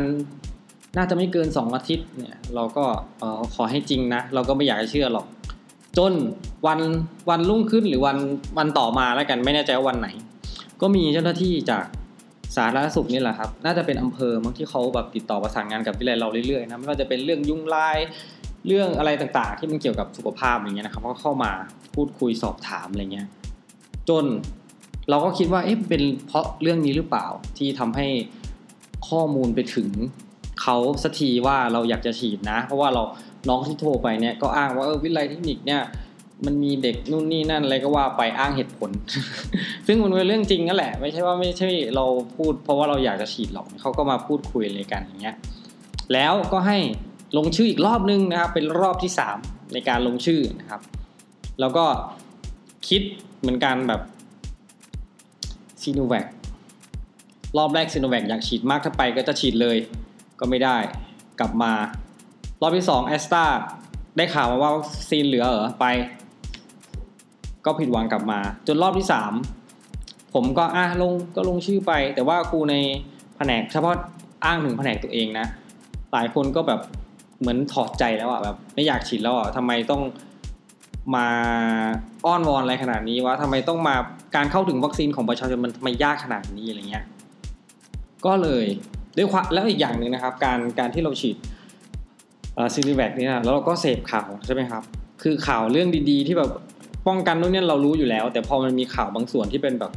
[0.97, 2.85] น่าจะไม่เกิน 2 อาทิตย์เนี่ยเราก็
[3.55, 5.25] ขอให้จริงนะ เราก็ไม่อยากจะเชื่อหรอก
[5.97, 6.13] จน
[6.67, 6.79] วัน
[7.29, 8.17] วันรุ่งขึ้นหรือวัน
[8.57, 10.07] วันต่อมาแล้วกันไม่แน่ใจว่าวันไหน
[10.81, 11.85] ก็มีเจ้าหน้าที่จาก
[12.55, 17.98] สาธารณสุขนี่แหละครับ น่าจะเป็นอำเภอบางที่เขาแบบติดต่อประสานงานกับวิทยาลัยเราเรื่อยๆนะไม่ว่าจะเป็นเรื่องยุ่งลาย
[18.67, 21.51] เรื่องอะไรต่างๆ ที่มันเกี่ยวกับสุขภาพอย่างเงี้ยนะครับก็เข้ามา
[21.95, 23.27] พูดคุยสอบถามอะไรเงี้ย
[24.10, 24.25] จน
[25.10, 28.07] เราก็คิดว่าเอ๊ะเป็นเพราะเรื่องนี้หรือเปล่าที่ทำให้
[29.10, 29.89] ข้อมูลไปถึง
[30.62, 33.03] เขาสักทีว่าเราอยากจะฉีดนะ เพราะว่าเรา
[33.50, 35.81] น้องที่โทรไปเนี่ยก็อ้างว่าเออวิทยาลัยเทคนิคเนี่ย
[36.45, 38.89] มันมีเด็กนู่นนี่นั่นอะไรก็ว่าไปอ้างเหตุผล
[39.88, 45.35] ซึ่งมันเป็นเรื่องจริงนั่นแหละ ไม่ใช่ว่าไม่ใช่เราพูดเพราะว่าเราอยากจะฉีดหรอกเขาก็มาพูดคุยอะไรกันอย่างเงี้ย
[46.13, 46.77] แล้วก็ให้
[47.38, 50.81] ลงชื่ออีกรอบนึงนะครับ เป็นรอบที่ 3 ในการลงชื่อนะครับ
[51.59, 51.85] แล้วก็
[52.88, 53.01] คิด
[53.39, 54.01] เหมือนกันแบบ
[55.81, 56.25] ซีโนแวค
[57.57, 59.77] รอบแรกซีโนแวคอยากฉีดมากถ้าไปก็จะฉีดเลย
[60.39, 60.77] ก็ไม่ได้
[61.39, 61.73] กลับมา
[62.62, 63.43] รอบที่2แอสตา
[64.17, 64.71] ได้ข่าวมาว่า
[65.09, 65.85] ซีนเหลือเหรอไป
[67.65, 69.34] ก็ผิดหวังกลับมา จนรอบที่สาม
[70.34, 72.75] ผมก็อะลงก็ลงชื่อไป แต่ว่าครูใน
[73.38, 73.96] แผนกเฉพาะ
[74.46, 75.46] อ้างถึงแผนกตัวเองนะ
[76.13, 76.79] หลายคนก็แบบ
[77.39, 80.01] เหมือนถอดใจแล้วอะแบบไม่อยากฉีดแล้วอะทำไมต้อง
[81.15, 81.27] มา
[82.25, 83.96] อ้อนวอนอะไรขนาดนี้วะทำไมต้องมา
[84.36, 87.05] การเข้าถึงวัคซีนของประชาชนมันทำไมยากขนาดนี้อะไรเงี้ย
[88.25, 88.65] ก็เลย
[89.18, 91.37] ด้วยความแล้วอีกอย่างหนึ่งนะครับ การการที่เราฉีด
[92.74, 94.83] ซีรีแวคนี่นะแล้วเราก็เสพข่าวใช่ไหมครับ
[95.22, 96.51] คือข่าวเรื่องดีๆ ที่แบบ
[97.07, 99.92] ป้องกันนู่นนี่เรารู้อยู่แล้ว แต่พอมันมีข่าวบางส่วนที่เป็นแบบ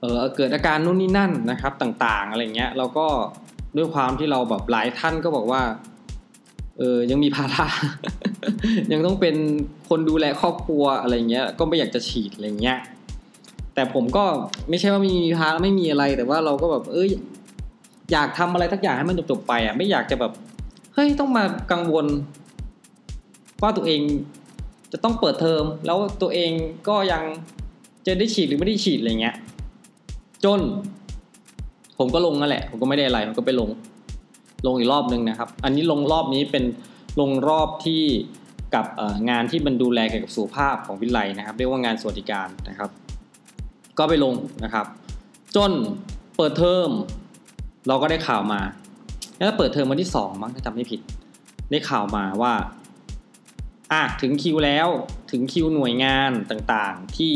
[0.00, 3.06] เออเกิดอาการนู่นนี่นั่นนะครับ ต่างๆ อะไรเงี้ย เราก็
[3.76, 5.62] ด้วยความที่เราแบบหลายท่านก็บอกว่า
[6.78, 7.66] เออยังมีภาระ
[8.92, 9.36] ยังต้องเป็น
[9.88, 12.78] คนดูแลครอบครัวอะไรเงี้ย ก็ไม่อยากจะฉีดอะไรเงี้ย
[13.74, 14.24] แต่ผมก็
[14.68, 17.10] ไม่ใช่ว่ามีภาระไม่มีอะไร แต่ว่าเราก็แบบ เอ้ย
[18.12, 20.32] อยากทำอะไรทักอย่างให้มันจบๆไปอะไม่อยากจะแบบ
[20.94, 22.06] เฮ้ยต้องมากังวล
[23.62, 24.00] ว่าตัวเอง
[24.92, 26.50] จะต้องเปิดเทอม แล้วตัวเอง
[26.88, 27.22] ก็ยัง
[28.06, 29.36] จะได้ฉีดหรือไม่ได้ฉีดอะไรเงี้ย
[30.44, 30.60] จน
[31.98, 33.70] ผมก็ลงนั่นแหละ ผมก็ไม่ได้อะไรผมก็ไปลง
[34.66, 36.64] ลงอีกรอบนึงนะครับ อันนี้ลงรอบนี้เป็น
[37.20, 38.02] ลงรอบที่
[38.74, 38.86] กับ
[39.30, 42.90] งานที่มันดูแลเกี่ยวกับสุขภาพของวิไลนะครับ เรียกว่างานสวัสดิการนะครับ
[43.98, 44.86] ก็ไปลงนะครับ
[45.56, 45.72] จน
[46.36, 46.88] เปิดเทอม
[47.88, 48.60] เราก็ได้ข่าวมา
[49.36, 51.00] แล้วเปิดเทอมวันที่สองมั้งถ้าจำไม่ผิด
[51.70, 52.52] ได้ข่าวมาว่า
[53.92, 54.88] อะถึงคิวแล้ว
[55.30, 57.32] ถึงคิวหน่วยงานต่างๆ ที่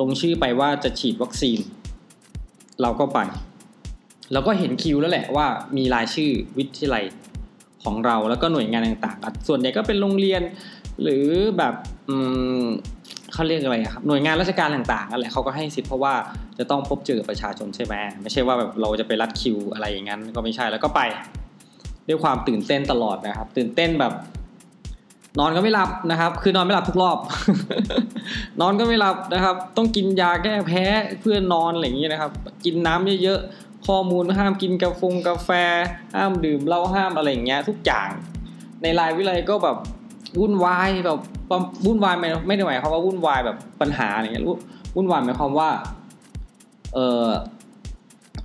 [0.00, 1.58] ลงชื่อไปว่าจะฉีดวัคซีน
[2.82, 3.18] เราก็ไป
[4.32, 5.46] เราก็เห็นคิวแล้วแหละว่า
[5.76, 7.04] มีรายชื่อวิทยาลัย
[7.84, 10.42] ของเราแล้วก็หน่วยงานต่างๆ ส่วนใหญ่ก็เป็นโรงเรียน
[11.02, 11.26] หรือ
[11.58, 11.74] แบบ
[13.32, 16.14] เขาเรียกอะไรครับหน่วยงานราชการต่างๆนั่นแหละเขาก็ให้สิทธิ์เพราะว่า
[16.58, 21.00] จะต้องพบเจอประชาชนใช่ไหมไม่ใช่ว่าแบบเราจะไปรัดคิวอะไรอย่างนั้นก็ไม่ใช่แล้วก็ไป
[22.08, 24.12] ด้วยความตื่นเต้นตลอดนะครับ ตื่นเต้นแบบ
[25.38, 27.18] นอนก็ไม่หลับนะครับ คือนอนไม่หลับทุกรอบ
[28.60, 30.84] นอนก็ไม่หลับนะครับ ต้องกินยาแก้แพ้
[31.20, 32.32] เพื่อนอนอะไรอย่างนี้นะครับ
[32.64, 35.50] กินน้ำเยอะๆข้อมูลห้ามกินกาแฟกาแฟ
[36.14, 38.08] ห้ามดื่มเหล้าห้ามอะไรอย่างเงี้ยทุกอย่าง
[38.82, 39.76] ในรายวิเลยก็แบบ
[40.38, 41.18] วุ่นวายแบบ
[41.86, 44.44] วุ่นวายไม่ไม่ได้หมายความว่าวุ่นวายแบบปัญหาอะไรเงี้ย
[44.96, 45.68] วุ่นวายหมายความว่า
[46.94, 47.28] เออ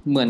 [0.10, 0.30] เหมือน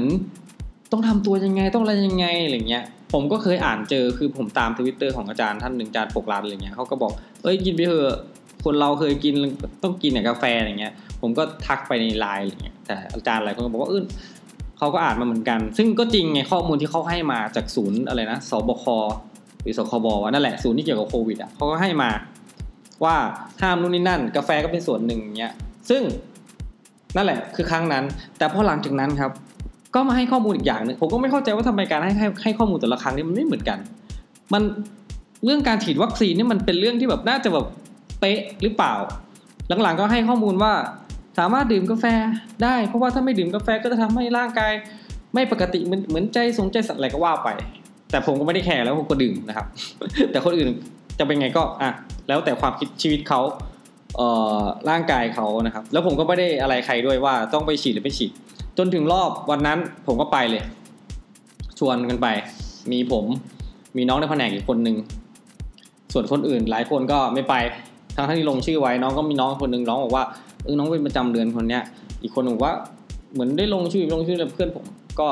[0.92, 7.12] ต้องทำตัวยังไงต้องอะไรยังไงอะไรเงี้ย ผมก็เคยอ่านเจอคือผมตามทวิตเตอร์ของอาจารย์ท่านหนึ่งอาจารย์ปกรันอะไรเงี้ยเขาก็บอก
[7.44, 8.20] เอ้ยกินไปเถอะ
[8.66, 9.36] คนเราเคยกิน
[9.84, 14.04] ต้องกินเนี่ยกาแฟอะไรเงี้ย ผมก็ทักไปในไลน์อะไรเงี้ยแต่อาจารย์อะไรก็บอกว่าเออ
[14.78, 18.86] เขาก็อ่านมาเหมือนกัน ซึ่งก็จริงไงข้อมูลที่เขาให้มาจากศูนย์อะไรนะสบค
[19.62, 22.10] หรือสคบว่านั่นแหละศูนย์ที่เกี่ยวกับโควิดอะเขาก็ให้มา
[23.04, 23.16] ว่า
[23.62, 25.54] ห้ามนู่นนี่นั่น กาแฟก็เป็นส่วนหนึ่งเนี้ย
[25.90, 26.02] ซึ่ง
[27.16, 28.04] นั่นแหละคือครั้งนั้น
[28.38, 29.32] แต่พอหลังจากนั้นครับ
[29.96, 33.78] ก็มาให้ข้อมูลอีกอย่างหนึ่งผมก็ไม่เข้าใจว่าทำไมการให้ให้ให้ข้อมูลแต่ละครั้งนี่มันไม่เหมือนกัน
[34.54, 34.62] มัน
[35.46, 37.66] เรื่องการฉีดวัคซีนนี่มันเป็นเรื่องที่แบบน่าจะแบบ
[38.20, 38.94] เป๊ะหรือเปล่า
[39.84, 40.74] หลังๆก็ให้ข้อมูลว่า
[41.40, 42.06] สามารถดื่มกาแฟ
[42.64, 44.74] ได้ เพราะว่าถ้าไม่ดื่มกาแฟก็จะทำให้ร่างกาย
[45.34, 47.50] ไม่ปกติเหมือนเหมือนใจสงใจสัตว์อะไรก็ว่าไป
[48.12, 49.66] แต่ผมก็ไม่ได้แคร์แล้วผมก็ดื่มนะครับ
[50.32, 50.70] แต่คนอื่น
[51.20, 51.90] จะเป็นไงก็อะ
[52.28, 53.42] แล้วแต่ความคิดชีวิตเขา
[54.18, 58.32] เอ่อร่างกายเขานะครับ แล้วผมก็ไม่ได้อะไรใครด้วยว่าต้องไปฉีดหรือไม่ฉีด
[58.78, 60.64] จนถึงรอบวันนั้นผมก็ไปเลย
[61.80, 62.28] ชวนกันไป
[62.92, 63.26] มีผม
[63.98, 64.98] มีน้องในแผนกอีกคนหนึ่ง
[66.14, 67.56] ส่วนคนอื่นหลายคนก็ไม่ไป
[68.16, 70.26] ทั้งที่ลงชื่อไว้น้องก็มีน้องคนหนึ่งน้องบอกว่า
[70.64, 71.84] เออน้องเป็นประจำเดือนคนเนี้ย
[72.24, 72.74] อีกคนบอกว่า
[73.34, 74.86] เหมือนได้ลงชื่อลงชื่อแล้วเพื่อนผม
[75.20, 75.28] ก็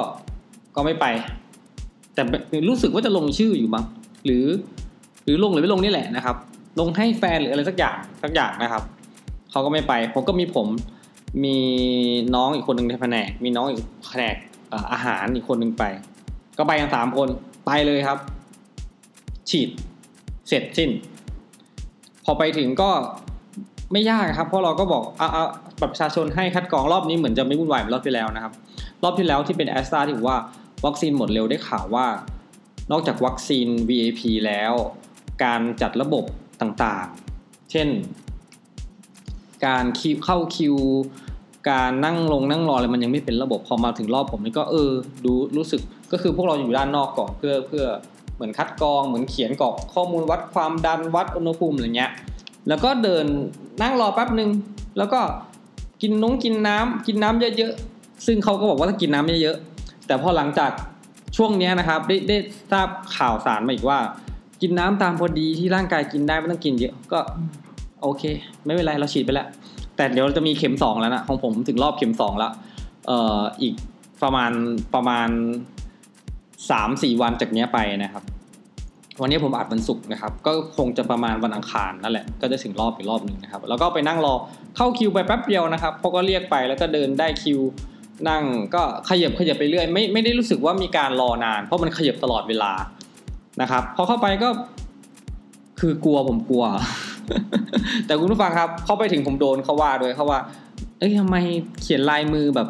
[0.75, 1.05] ก็ไม่ไป
[2.13, 2.21] แต่
[2.69, 3.85] รู้สึกว่าจะลงชื่ออยู่บ้าง
[4.25, 4.45] หรือ
[5.25, 6.35] หรือลงหรือไม่ลงนี่แหละนะครับ
[6.79, 8.83] ลงให้แฟนหรืออะไรสักอย่างสักอย่างนะครับ
[9.51, 10.67] เขาก็ไม่ไปผมก็มีผม
[11.43, 11.57] มี
[12.35, 14.35] น้องอีกคนหนึ่งในแผนก มีน้องอีกแผนก
[14.91, 15.83] อาหารอีกคนหนึ่งไป
[16.57, 17.27] ก็ไปกันสามคน
[17.65, 18.17] ไปเลยครับ
[19.49, 19.69] ฉีด
[20.47, 20.89] เสร็จสิ้น
[22.25, 22.89] พอไปถึงก็
[23.91, 25.45] ไม่ยากครับ เพราะเราก็บอกเอาเอา
[25.81, 28.53] ประชาชนให้คัดกรองรอบนี้เหมือนจะไม่วุ่นวายเหมือนรอบที่แล้วนะครับ
[29.03, 30.39] รอบที่แล้วที่เป็นแอสตราที่บอกว่า
[30.85, 32.07] วัคซีนหมดเร็วได้ข่าวว่า
[32.91, 34.73] นอกจากวัคซีน VAP แล้ว
[35.43, 36.25] การจัดระบบ
[36.61, 37.87] ต่างๆ เช่น
[39.65, 40.75] การคิวเข้าคิว
[41.69, 44.91] การนั่งลงนั่งรออะไรมันยังไม่เป็นระบบพอมาถึงรอบผมนี่ก็เออ
[45.25, 47.85] ดูรู้สึกก็คือพวกเราอยู่ด้านนอกก่อนเพื่อเพื่อ
[48.35, 52.11] เหมือนคัดกรองเหมือนเขียนกรอกข้อมูลวัดความดันวัดอุณหภูมิอะไรเงี้ย
[52.67, 53.25] แล้วก็เดิน
[53.81, 54.49] นั่งรอแป๊บหนึ่ง
[54.97, 55.19] แล้วก็
[56.01, 60.71] กินน้องกินน้ำกินน้ำเยอะๆซึ่งเขาก็บอกว่าถ้ากินน้ำเยอะๆแต่พอหลังจาก
[61.37, 62.37] ช่วงนี้นะครับได้ได้
[62.71, 63.99] ทราบข่าวสารมาอีกว่า
[64.61, 67.19] กินน้ำตามพอดีที่ร่างกายกินได้ไม่ต้องกินเยอะก็
[68.01, 68.23] โอเค
[68.65, 69.47] ไม่เป็นไรเราฉีดไปแล้ว
[69.97, 72.51] แต่เดี๋ยวจะมีเข็มสองแล้วนะของผมถึงรอบเข็มสองแล้ว
[73.07, 73.73] เอ่ออีก
[74.23, 74.51] ประมาณ
[74.95, 75.29] ประมาณ
[76.71, 78.23] สามสี่วันจากนี้ไปนะครับ
[79.21, 84.33] วันนี้ผมอัดวันศุกร์นะครับ ก็คงจะประมาณวันอังคารนั่นแหละก็จะถึงรอบอีกรอบหนึ่งนะครับ แล้วก็ไปนั่งรอ
[84.75, 87.59] เข้าคิวไปแป๊บเดียวนะครับเขาก็เรียกไปแล้วก็เดินได้คิว
[88.29, 88.43] นั่ง
[88.75, 92.71] ก็ขยับขยับไปเรื่อยไม่ไม่ได้รู้สึกว่ามีการรอนาน เพราะมันขยับตลอดเวลา
[93.61, 94.49] นะครับพอเข้าไปก็
[95.79, 96.65] คือกลัวผมกลัว
[98.05, 100.39] แต่คุณผู้ฟังครับ เข้าไปถึงผมโดนเขาว่าด้วยเขาว่า
[100.99, 101.35] เอ้ยทำไม
[101.81, 102.67] เขียนลายมือแบบ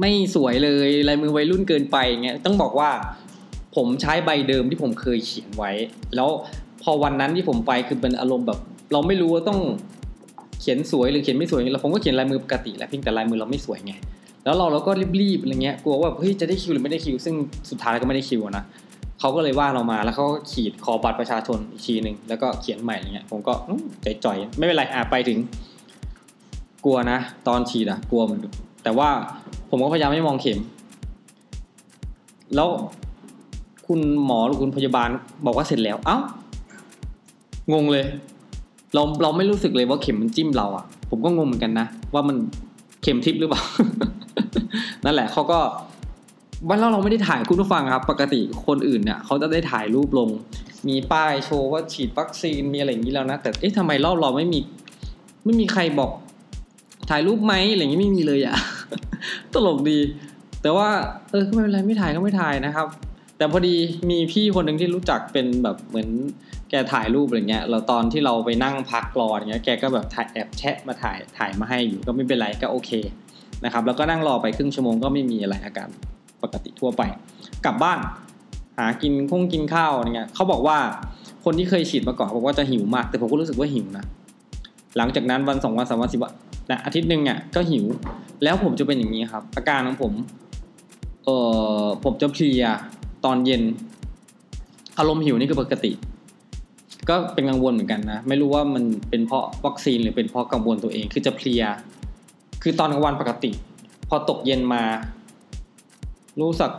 [0.00, 2.90] ไม่สวยเลยลายมือวัยรุ่นเกินไปเงี้ยต้องบอกว่า
[3.76, 5.70] ผมใช้ใบเดิมที่ผมเคยเขียนไว้
[6.16, 6.28] แล้ว
[6.82, 8.58] พอวันนั้นที่ผมไปคือเป็นอารมณ์แบบ
[8.92, 9.60] เราไม่รู้ว่าต้อง
[10.60, 13.94] เขียนสวยหรือเขียนไม่สวยเราผมก็เขียนลายมือปกติแหละเพียงแต่ลายมือเราไม่สวยไง
[14.44, 17.34] แล้วเราเราก็รีบๆอะไรเงี้ยกลัวว่าเฮ้ยจะได้คิวหรือไม่ได้คิว ซึ่ง
[17.70, 18.64] สุดท้ายก็ไม่ได้คิวนะ
[19.24, 23.54] เขาก็เลยว่าเรามาแล้วเขาก็ขีดขอบัตรประชาชนอีกทีหนึ่งแล้วก็เขียนใหม่อะไรเงี้ยผมก็
[24.02, 25.38] ใจจ่อยไม่เป็นไรอะไปถึง
[26.84, 28.38] กลัวนะ ตอนฉีดอะ กลัวมัน
[28.82, 29.08] แต่ว่า
[29.70, 30.58] ผมก็พยายามไม่มองเข็ม
[32.54, 32.68] แล้ว
[33.86, 35.08] คุณหมอหรือคุณพยาบาล
[35.46, 36.18] บอกว่าเสร็จแล้ว เอ้า
[37.72, 38.04] งงเลย
[38.94, 42.36] เราเราไม่รู้สึกเลยว่าเข็มมันจิ้มเราอะ ผมก็งงเหมือนกันนะว่ามัน
[43.02, 43.62] เข็มทิพย์หรือเปล่า
[45.04, 45.58] นั่นแหละเขาก็
[46.68, 50.28] วันเราเราไม่ได้ถ่ายคุณผู้ฟังครับ ปกติคนอื่นเนี่ยเขาจะได้ถ่ายรูปลง
[50.88, 54.60] มีป้ายโชว์ว่าฉีดวัคซีนมีอะไรอย่างนี้แล้วนะ แต่เอ๊ะทำไมรอบเราไม่มี
[55.44, 56.12] ไม่มีใครบอก
[57.10, 58.56] ถ่ายรูปไหมอะไรอย่างนี้ไม่มีเลยอะ
[59.52, 59.98] ตลกดี
[60.62, 60.88] แต่ว่า
[61.30, 62.86] เออก็ไม่เป็นไรไม่ถ่ายก็ไม่ถ่ายนะครับ
[63.36, 63.76] แต่พอดี
[64.10, 66.08] มีพี่คนหนึ่งที่รู้จักเป็นแบบเหมือน
[66.70, 72.90] แกถ่ายรูปอะไรเงี้ยเราตอนที่เราไปนั่งพักรออย่างเงี้ยแกก็แบบถ่ายแอบแชะมาถ่ายถ่ายมาให้อยู่ก็ไม่เป็นไรก็โอเค
[73.64, 75.90] นะครับแล้วก็นั่งรอไปครึ่งชั่วโมงก็ไม่มีอะไรอาการ
[76.42, 77.02] ปกติทั่วไป
[77.64, 77.98] กลับบ้าน
[78.78, 80.78] หากินคงกินข้าวอะไรเงี้ยเขาบอกว่า
[81.44, 84.04] คนที่เคยฉีดมาก่อนบอกว่าจะหิวมาก แต่ผมก็รู้สึกว่าหิวนะ
[84.96, 86.32] หลังจากนั้นวันสองวันสามวันสิบวัน
[86.70, 87.84] นะอาทิตย์หนึ่งอะก็หิว
[88.42, 90.12] แล้วผมจะเป็นอย่างนี้ครับอาการของผม
[91.24, 91.36] เอ่
[91.82, 92.64] อผมจะเพลีย
[93.24, 93.62] ตอนเย็น
[94.98, 95.92] อารมณ์หิวนี่คือปกติ
[97.08, 101.62] ก็เป็นกังวลเหมือนกันนะ ไม่รู้ว่ามันเป็นเพราะวัคซีนหรือเป็นเพราะกังวลตัวเองคือจะเพลีย
[102.62, 103.50] คือตอนกลางวันปกติ
[104.08, 104.82] พอตกเย็นมา
[106.40, 106.72] รู้สึก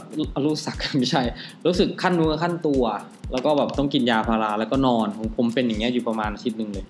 [0.45, 1.21] รู้สึกไม่ใช่
[1.65, 2.83] รู้สึกขั้นเนื้อขั้นตัว
[3.31, 6.85] แล้วก็แบบต้องกินยาพาราแล้วก็นอนของผมเป็นอย่างเงี้ยอยู่ประมาณอาทิตย์หนึ่งเลย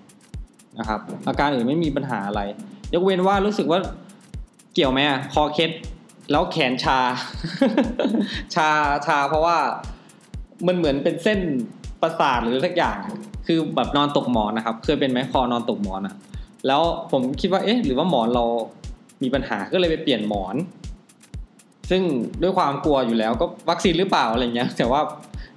[0.80, 2.42] นะครับ อาการอื่นไม่มีปัญหาอะไร
[2.94, 3.80] ยกเว้นว่ารู้สึกว่า
[4.74, 5.72] เกี่ยวไหมอะคอเคล็ด
[6.32, 7.00] แล้วแขนชา
[8.56, 8.70] ชา
[9.08, 9.58] ชาเพราะว่า
[10.68, 11.40] มันเหมือนเป็นเส้น
[12.02, 12.98] ประสาทหรือสักอย่าง
[13.48, 16.16] คือแบบนอนตกหมอนนะครับ เคยเป็นไหมคอนอนตกหมอนอะ
[16.68, 18.44] แล้วผมคิดว่าเอ๊ะ หรือว่าหมอนเรา
[19.24, 20.56] มีปัญหาก็เลยไปเปลี่ยนหมอน
[21.90, 22.02] ซึ่ง
[22.42, 25.02] ด้วยความกลัวอยู่แล้วก็วัคซีนหรือเปล่าอะไรเงี้ย แต่ว่า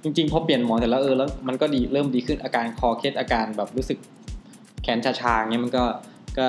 [0.03, 3.97] จริงๆพอเปลี่ยนหมอเสร็จแล้วเออแล้วมันก็ดีเริ่มดีขึ้นอาการคอเคล็ดอาการแบบรู้สึก
[4.83, 5.83] แขนชาๆเงี้ยมันก็
[6.37, 6.45] ก็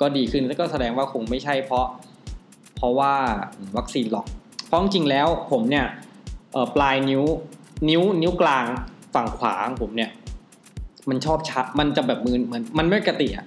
[0.00, 1.86] ก็ดีขึ้นแล้วก็แสดงว่าคงไม่ใช่เพราะ
[2.76, 3.12] เพราะว่า
[3.76, 4.26] วัคซีนหรอก
[4.66, 5.86] เพราะจริงแล้วผมเนี่ย
[6.76, 7.22] ปลายนิ้ว
[7.88, 8.64] นิ้วนิ้วกลาง
[9.14, 10.10] ฝั่งขวาของผมเนี่ย
[11.08, 13.46] มันชอบชา มันจะแบบมือเหมือนมันไม่กระติอะ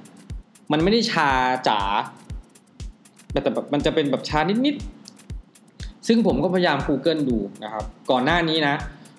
[0.71, 1.29] มันไม่ได้ชา
[1.67, 1.79] จ๋า
[3.31, 4.98] แต่แบบมันจะเป็นแบบชานิดๆ
[6.07, 8.75] ซึ่งผมก็พยายาม Google ดูนะครับ ก่อนหน้านี้นะ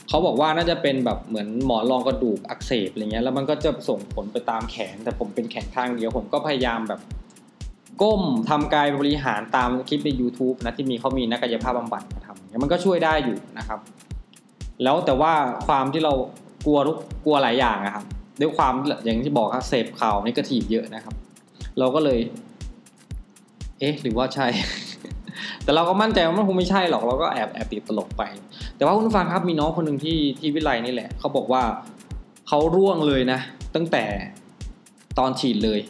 [0.08, 7.00] เขาบอกว่าน่าจะเป็นแบบเหมือนหมอนรองกระดูกอักเสบอะไรเงี้ยแล้วมันก็จะส่งผลไปตามแขน แต่ผมเป็นแขนข้างเดียวผมก็พยายามแบบ
[8.02, 13.80] ก้มทำกายบริหารตามคลิปใน YouTube นะที่มีเขามีนักกายภาพบำบัดมาทำมันก็ช่วยได้อยู่นะครับ
[14.82, 15.32] แล้วแต่ว่า
[15.66, 16.12] ความที่เรา
[16.66, 18.04] กลัวทุกกลัวหลายอย่างนะครับ
[18.40, 18.72] ด้วยความ
[19.04, 21.14] อย่างที่บอกครับเสพข่าวนิเกทีฟเยอะนะครับ
[21.78, 22.18] เราก็เลย
[23.78, 24.46] เอ๊ะ หรือว่าใช่
[25.64, 28.22] แต่เราก็มั่นใจว่ามันคงไม่ใช่หรอกเราก็แอบแอบติดตลกไป
[28.76, 31.62] แต่ว่าคุณฟังครับมีน้องคนหนึ่งที่ที่วิไลนี่แหละ เขาบอกว่า
[32.48, 33.40] เขาร่วงเลยนะ
[33.74, 34.04] ตั้งแต่
[35.18, 35.80] ตอนฉีดเลย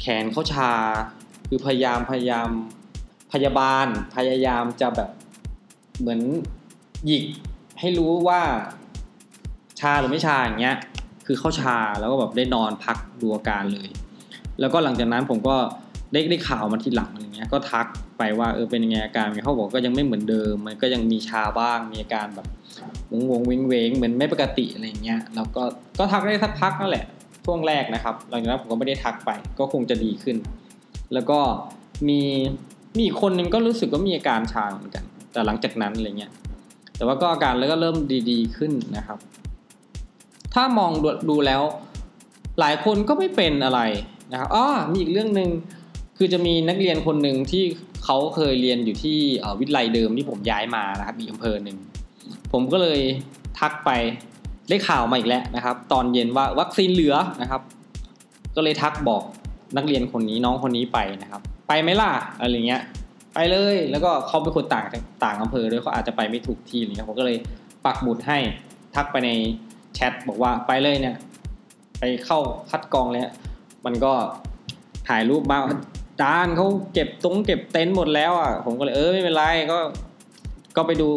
[0.00, 0.72] แขนเขาชา
[1.48, 2.48] คือพยายามพยายาม
[3.32, 5.10] พยาบาลพยายามจะแบบ
[6.00, 6.20] เหมือน
[7.06, 7.24] หยิก
[7.80, 8.40] ให้รู้ว่า
[9.80, 10.76] ชาหรือไม่ชาอย่างเงี้ย
[11.26, 13.88] คือเข้าชาแล้วก็แบบได้นอนพักดูอาการเลย
[14.60, 15.56] แล้วก็หลังจากนั้นผมก็
[16.14, 17.86] ได้ได้ข่าวมาทีหลังอะไรเงี้ยก็ทัก
[18.18, 22.46] ไปว่าเออเป็นยังไงอาการเขาบอกก็ยังไม่เหมือนเดิม มันก็ยังมีชาบ้างมีอาการแบบ
[23.12, 25.62] วงวงเวงเวงเหมือนไม่ปกติอะไรเงี้ยแล้วก็
[25.98, 27.06] ก็ทักได้สักพักนั่นแหละ
[27.44, 30.36] ช่วงแรกนะครับหลังจากนั้นผมก็ไม่ได้ทักไป ก็คงจะดีขึ้น
[31.14, 31.38] แล้วก็
[32.08, 32.20] มี
[32.96, 36.32] มีอีกคนนึงก็รู้สึกว่ามีอาการชาเหมือนกัน แต่หลังจากนั้นอะไรเงี้ย
[36.96, 37.96] แต่ว่าก็อาการแล้วก็เริ่ม
[38.30, 39.18] ดีๆขึ้นนะครับ
[40.54, 40.92] ถ้ามอง
[41.30, 41.62] ดูแล้ว
[42.60, 43.80] หลายคนก็ไม่เป็นอะไร
[44.32, 45.50] นะครับอ๋อมีอีกเรื่องหนึ่ง
[46.18, 47.64] คือจะมีนักเรียนคนหนึ่งที่
[48.04, 49.18] เขาเคยเรียนอยู่ที่
[49.60, 51.76] วิทยาลัยเดิมที่ผมย้ายมานะครับอีกอำเภอหนึ่ง
[52.52, 53.00] ผมก็เลย
[53.60, 53.90] ทักไป
[54.68, 57.62] ได้ข่าวมาอีกแล้วนะครับ ตอนเย็นว่าวัคซีนเหลือนะครับ
[58.56, 59.22] ก็เลยทักบอก
[59.76, 62.82] นักเรียนคนนี้น้องคนนี้ไปนะครับ ไปไหมล่ะอะไรเงี้ย
[63.34, 64.84] ไปเลยแล้วก็เขาเป็นคนต่าง
[65.24, 67.36] ต่างอำเภอด้วยเขาอาจจะไปไม่ถูกที่อะไรเงี้ยผมก็เลย
[67.84, 68.38] ปักหมุดให้
[68.94, 69.30] ทักไปใน
[69.94, 71.16] แชทบอกว่าไปเลยเนี่ย
[71.98, 72.38] ไปเข้า
[72.70, 73.22] คัดกรองเลย
[73.86, 74.12] มันก็
[75.08, 75.58] ถ่ายรูปมา
[76.20, 79.78] จานเขาเก็บตรงเก็บเต็นท์หมดแล้วอะผมก็เลยเออไม่เป็นไรก็
[80.76, 81.08] ก็ไปดู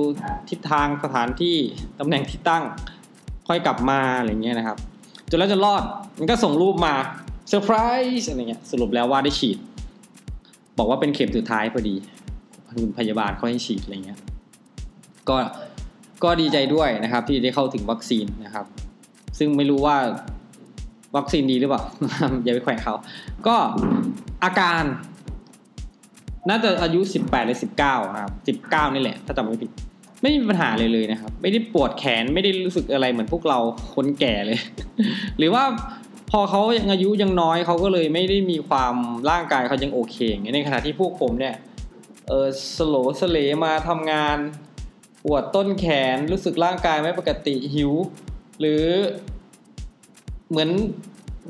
[0.50, 1.56] ทิศทางสถานที่
[2.00, 2.64] ตำแหน่งที่ตั้ง
[3.48, 4.78] ค่อยกลับมาอะไรเงี้ยนะครับ
[5.30, 5.84] จนแล้วจะรอด
[6.18, 6.94] มันก็ส่งรูปมา
[7.50, 7.76] เซอร์ไพร
[8.20, 9.58] ส์อะไรเงี้ยสรุปแล้วว่าได้ฉีด
[10.78, 11.96] บอกว่าเป็นเข็มสุดท้ายพอดี
[12.82, 14.20] คุณพยาบาลเขาให้ฉีดอะไรเงี้ย
[15.30, 15.38] ก็
[16.24, 18.66] ก็ดีใจด้วยนะครับที่ได้เข้าถึงวัคซีนนะครับ
[19.38, 19.98] ซึ่งไม่รู้ว่า
[21.18, 21.84] วัคซีนดีหรือเปล่า
[22.44, 22.96] อย่าไปแขวะเขา
[23.48, 23.56] ก็
[24.44, 24.84] อาการ
[26.50, 29.72] น่าจะอายุสิบแปดหรือสิบเก้านะครับสิบเก้านี่แหละ ถ้าจำไม่ผิด
[30.22, 33.60] ไม่มีปัญหาเลยเลยนะครับ ไม่ได้ปวดแขนไม่ได้รู้สึกอะไรเหมือนพวกเรา
[33.96, 34.60] คนแก่เลย
[35.38, 35.64] หรือว่า
[36.32, 38.96] พอเขายังอายุยังน้อยเขาก็เลยไม่ได้มีความ
[39.30, 41.56] ร่างกายเขายังโอเคอย่างในขณะที่พวกผมเนี่ย
[42.28, 44.38] เออสโลสเลมาทำงาน
[45.24, 47.92] ปวดต้นแขนรู้สึกร่างกายไม่ปกติหิว
[48.60, 48.84] หรือ
[50.50, 50.70] เหมือน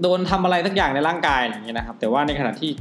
[0.01, 2.71] โดนทำอะไรสักอย่างในร่างกายอย่างเงี้ยนะครับ แต่ว่าในขณะที่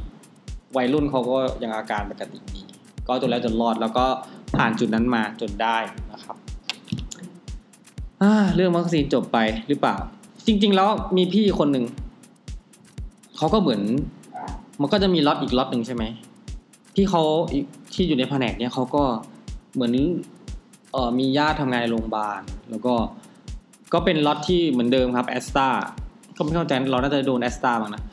[0.77, 2.61] วัยรุ่นเขาก็ยังอาการปกติดี
[3.07, 4.05] ก็จนแล้วจนรอดแล้วก็
[4.55, 5.77] ผ่านจุดนั้นมาจนได้
[6.13, 6.35] นะครับ
[8.55, 9.95] เรื่องวัคซีนจบไปหรือเปล่า
[10.47, 11.85] จริง ๆ แล้วมีพี่คนหนึ่ง
[13.37, 13.81] เขาก็เหมือน
[14.81, 16.03] มันก็จะมีล็อตอีกล็อตหนึ่งใช่ไหม
[16.95, 17.23] ที่เขา
[17.93, 19.03] ที่อยู่ในแผนกเนี้ยเขาก็
[19.73, 19.93] เหมือน
[20.91, 22.93] เออมีญาติทำงานในโรงพยาบาลแล้วก็
[23.93, 25.67] ก็เป็นล็อตที่เหมือนเดิมครับแอสตา
[26.37, 28.03] ก็ไม่เข้าใจเราน่าจะโดนแอสตาบ้างนะ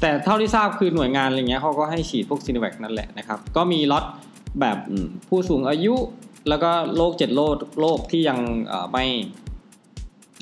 [0.00, 4.04] แต่เท่าที่ทราบคือหน่วยงานอะไรเงี้ยเขาก็ให้ฉีดพวกซีโนแวคนั่นแหละนะครับ ก็มีล็อต
[4.60, 4.78] แบบ
[5.28, 5.94] ผู้สูงอายุ
[6.48, 8.38] แล้วก็โรคเจ็ดโรคโรคที่ยัง
[8.92, 9.06] ไม่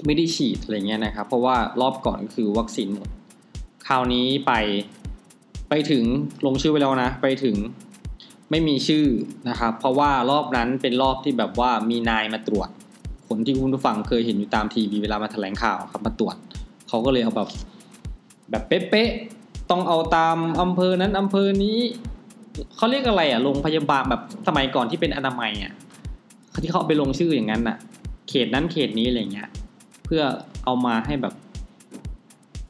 [0.04, 3.09] ไม่ได้ฉีดอะไรเงี้ยนะครับ เพราะว่ารอบก่อนคือวัคซีนหมด
[3.87, 4.52] คราวนี้ไป
[5.68, 6.04] ไปถึง
[6.46, 7.57] ลงชื่อไว้แล้วนะ ไปถึง
[8.50, 9.04] ไม่มีชื่อ
[9.48, 12.68] นะครับ เพราะว่ารอบนั้นเป็นรอบที่แบบว่ามีนายมาตรวจ
[13.37, 16.37] คนที่คุณผู้ฟังเคยเห็นอยู่ตามทีวีเวลามาแถลงข่าวครับมาตรวจ
[16.88, 17.49] เขาก็เลยเอาแบบ
[18.51, 21.79] แบบเป๊ะๆต้องเอาตามอำเภอนั้นอำเภอนี้
[22.77, 25.73] เขาเรียกอะไรอะโรงพยาบาลแบบสมัยก่อนที่เป็นอนามัยอะ
[26.62, 27.77] ที่เขาไปลงชื่ออย่างนั้นอะ
[28.29, 29.49] เขตนั้นเขตนี้อะไรเงี้ย
[30.05, 30.23] เพื่อ
[30.64, 31.35] เอามาให้แบบ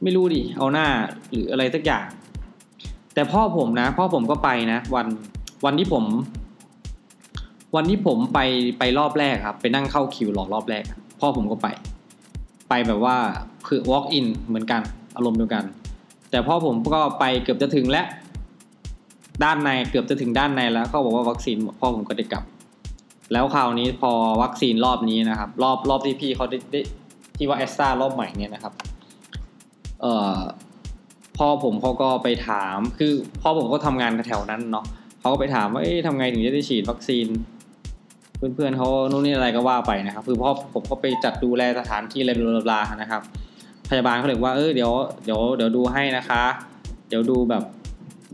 [0.02, 0.86] ไม่รู้ดิเอาหน้า
[1.30, 2.06] หรืออะไรสักอย่าง
[3.14, 5.06] แต่พ่อผมนะ พ่อผมก็ไปนะ วัน
[5.64, 6.04] วันที่ผม
[7.74, 8.38] วันที่ผมไป
[8.78, 10.84] ไปรอบแรกครับ ไปนั่งเข้าคิวรอรอบแรก
[11.20, 11.68] พ่อผมก็ไป
[12.68, 13.16] ไปแบบว่า
[13.68, 14.82] คือ walk in เหมือนกัน
[15.16, 15.64] อารมณ์เดียวกัน
[16.30, 18.06] แต่พ่อผมก็ไปเกือบจะถึงแล้ว
[19.44, 22.44] ด้านในเกือบจะถึงด้านในแล้วเขาบอกว่าวัคซีนพ่อผมก็ได้กลับ
[23.32, 26.80] แล้วคราวนี้พอวัคซีนรอบนี้นะครับ รอบรอบที่พี่เขาได้ได้
[27.36, 28.72] ที่ว่าแอสตรารอบใหม่เนี่ยนะครับ
[30.00, 30.40] เอ่อ
[31.38, 34.84] พ่อผมเขาก็ไปถาม คือพ่อผมก็ทำงานแถวนั้นเนาะ
[35.20, 37.26] เขาก็ไปถามว่าเอ๊ะทำไงถึงจะได้ฉีดวัคซีน
[38.36, 42.32] เพื่อนๆเขาโน่นนี่อะไรก็ว่าไปนะครับ คือพ่อผมก็ไปจัดดูแลสถานที่อะไร
[42.66, 43.22] บลาๆนะครับ
[43.90, 44.92] พยาบาลเขาเลยว่าเออเดี๋ยว
[45.24, 46.42] เดี๋ยวเดี๋ยวดูให้นะคะ
[47.08, 47.64] เดี๋ยวดูแบบ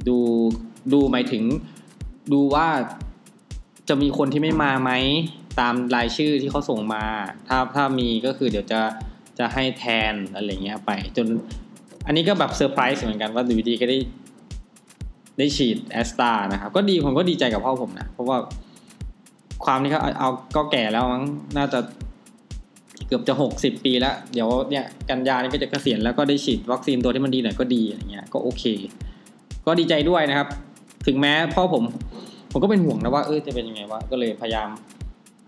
[0.09, 0.19] ดู
[0.93, 1.43] ดูหมายถึง
[2.33, 2.67] ดูว่า
[3.89, 4.91] จะมีคนที่ไม่มาไหม
[5.61, 7.05] ตามรายชื่อที่เขาส่งมา
[7.49, 8.81] ถ้าถ้ามีก็คือเดี๋ยวจะ
[9.39, 11.27] จะให้แทนอะไรเงี้ยไปจน
[12.07, 13.99] อันนี้ก็แบบเซอร์ไพรส์เหมือนกันว่าดูดีก็ได้
[15.39, 18.37] ได้ฉีดแอสตานะครับ ก็ดีผมก็ดีใจกับพ่อผมนะ เพราะว่า
[19.64, 21.25] ความที่เขาเอาก็แก่แล้วมั้ง
[21.57, 21.79] น่าจะ
[23.07, 28.64] เกือบจะหกสิบปีแล้ว เดี๋ยวเนี่ยกันยานี่ก็จะเกษียณแล้วก็ได้ฉีดวัคซีนตัวที่มันดีหน่อยก็ดีอะไรเงี้ยก็โอเค
[29.66, 30.49] ก็ดีใจด้วยนะครับ
[31.07, 31.83] ถึงแม้พ่อผม
[32.53, 34.68] ผมก็เป็นห่วงนะว่าเออจะเป็นยังไงวะก็เลยพยายาม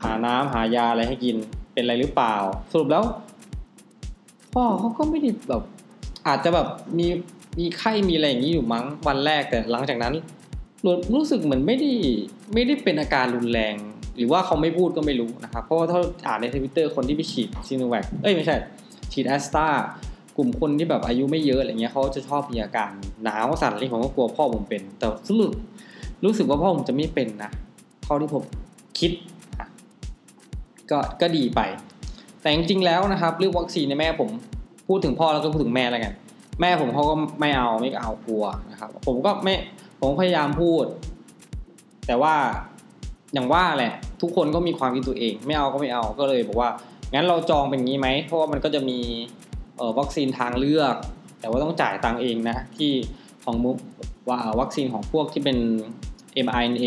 [0.03, 1.37] หาน้ำหายาอะไรให้กิน
[1.73, 2.35] เป็นอะไรหรือเปล่า
[2.73, 3.05] สรุปแล้ว
[4.55, 5.63] พ่อเขาก็ไม่ได้แบบ
[6.27, 6.67] อาจจะแบบ
[6.99, 7.07] มี
[7.59, 10.15] มีไข้มีอะไรอย่างนี้อยู่มั้งวันแรกแต่หลังจากนั้น
[10.85, 11.91] รู้รู้สึกเหมือนไม่ได้
[12.55, 13.75] ไม่ได้เป็นอาการรุนแรง
[14.17, 18.57] หรือว่าเขาไม่พูดก็ไม่รู้นะครับเพราะว่าถ้าอ่านในทวิตเตอร์คนที่ไปฉีดซีโนแวคเอ้ยไม่ใช่
[19.13, 19.67] ฉีดแอสตา
[20.37, 22.91] กลุ่มคนที่แบบอายุไม่เยอะอะไรเงี้ยเขาจะชอบมีอาการ
[23.25, 25.53] หนาวสั่นอะไรผมก็กลัวพ่อผมเป็น แต่สรุป
[26.25, 27.51] รู้สึกว่าพ่อผมจะไม่เป็นนะ
[28.05, 28.45] เท่าที่ผม
[28.99, 29.13] คิด
[30.91, 31.61] ก็ก็ดีไป
[32.41, 34.31] แต่จริงๆแล้วนะครับเรื่องวัคซีนในแม่ผม
[34.89, 36.13] พูดถึงพ่อแล้วก็พูดถึงแม่แล้วกัน
[36.61, 39.55] แม่ผมเขาก็ไม่เอาไม่เอากลัวนะครับ ผมก็ไม่
[40.01, 40.85] ผมพยายามพูด
[42.07, 42.35] แต่ว่า
[43.35, 43.93] อย่างว่าแหละ
[44.23, 46.71] ทุกคนก็มีความคิดตัวเอง ไม่เอาก็ไม่เอาก็เลยบอกว่า
[47.13, 48.99] งั้นเราจองเป็นงี้ไหมเพราะว่ามันก็จะมี
[49.77, 50.95] เอ่อวัคซีนทางเลือก
[51.41, 52.93] แต่ว่าต้องจ่ายตังเองนะที่
[53.45, 53.77] ของมุก
[54.29, 55.57] ว่าวัคซีนของพวกที่เป็น
[56.47, 56.85] mRNA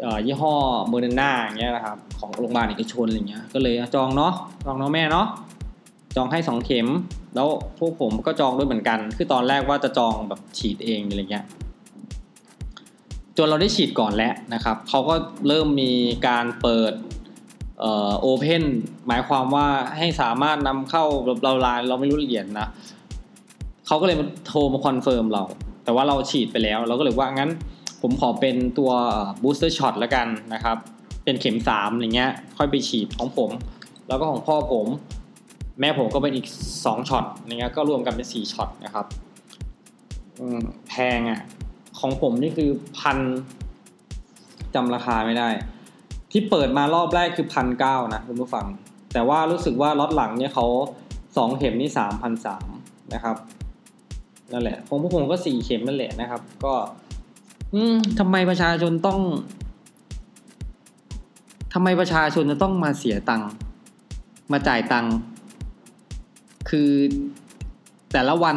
[0.00, 0.54] เอ่อยี่ห้อโม
[0.88, 4.32] เดอร์นาอย่างเงี้ยนะครับของโรงพยาบาลเอกชนอะไรเงี้ยก็เลยจองเนาะ
[4.66, 5.26] จองเนาะแม่เนาะ
[6.16, 6.88] จองให้สองเข็ม
[7.34, 7.48] แล้ว
[7.78, 11.44] พวกผมก็จองด้วยเหมือนกัน คือตอนแรกว่าจะจองแบบฉีดเองอะไรเงี้ย
[13.44, 15.14] นเราได้ฉีดก่อนแล้วนะครับเขาก็
[15.48, 15.92] เริ่มมี
[16.28, 16.92] การเปิด
[17.80, 18.62] เอ่อ open
[19.06, 21.04] หมายความว่าให้สามารถนำเข้า
[21.44, 22.68] เราลายเราไม่รู้ละเอียดนะ
[23.86, 25.44] เขาก็เลยมาโทรมา confirm เรา
[25.84, 27.50] แต่ว่าเราฉีดไปแล้ว เราก็เลยว่างั้น
[28.02, 28.90] ผมขอเป็นตัว
[29.42, 30.76] booster shot แล้วกันนะครับ
[31.24, 33.50] เป็นเข็มสามอย่างเงี้ย ค่อยไปฉีดของผม
[34.08, 34.86] แล้วก็ของพ่อผม
[35.80, 36.46] แม่ผมก็เป็นอีก
[36.86, 39.06] สองช็อตอย่างเงี้ยก็รวมกันเป็นสี่ช็อตนะครับ
[40.88, 41.40] แพงอะ
[42.00, 43.18] ของผมนี่คือพัน
[44.74, 45.48] จำราคาไม่ได้
[46.30, 48.66] ที่เปิดมารอบแรกคือพันเก้านะคุณผู้ฟัง
[49.12, 50.66] แต่ว่ารู้สึกว่าล็อตหลังเนี่ยเขา
[51.36, 52.66] สองเข็มนี่สามพันสาม
[53.14, 53.36] นะครับ
[54.52, 56.72] นั่นแหละของพวกผมก็สี่เข็มนั่นแหละนะครับ ก็
[57.74, 59.20] อืมทำไมประชาชนต้อง
[61.74, 63.50] ทำไมประชาชนจะต้องมาเสียตังค์
[64.52, 65.14] มาจ่ายตังค์
[66.70, 66.90] คือ
[68.12, 68.56] แต่ละวัน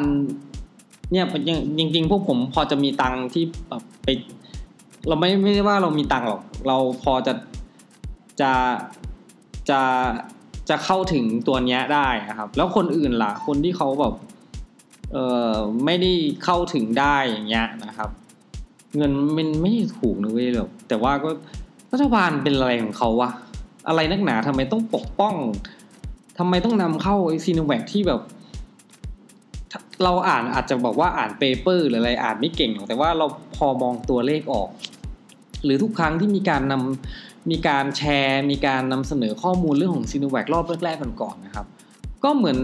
[1.14, 1.26] เนี่ย
[1.78, 4.08] จริงจริงๆพวกผมพอจะมีตังค์ที่แบบไป
[5.08, 7.34] เราไม่ไม่ได้ว่าเรามีตังค์หรอก เราพอจะ
[8.42, 8.52] จะ
[9.70, 9.82] จะ
[10.70, 14.14] จะเข้าถึงตัวเนี้ยได้นะครับ แล้วคนอื่นล่ะ คนที่เขาแบบ
[15.14, 15.18] เอ
[15.52, 15.54] อ
[15.86, 16.12] ไม่ได้
[16.44, 18.10] เข้าถึงได้อย่างเงี้ยนะครับ
[18.98, 21.30] เงินมันไม่ถูกนะเว้ยหรอกแต่ว่าก็
[21.92, 23.32] รัฐบาลเป็นอะไรของเขาวะ
[23.88, 25.36] อะไรนักหนาทำไมต้องปกป้อง
[26.38, 28.22] ทำไมต้องนำเข้าไอ้ซิโนแวคที่แบบ
[30.04, 33.26] เราอ่านอาจจะบอกว่าอ่าน paper หรืออะไรอ่านไม่เก่งหรอกแต่ว่าเรา
[33.58, 34.70] พอมองตัวเลขออก
[35.64, 41.66] หรือทุกครั้งที่มีการนำมีการแชร์ มีการนำเสนอข้อมูลเรื่องของซีโนแวครอบแรกๆก่อนๆนะครับ
[42.24, 42.60] ก็เหมือน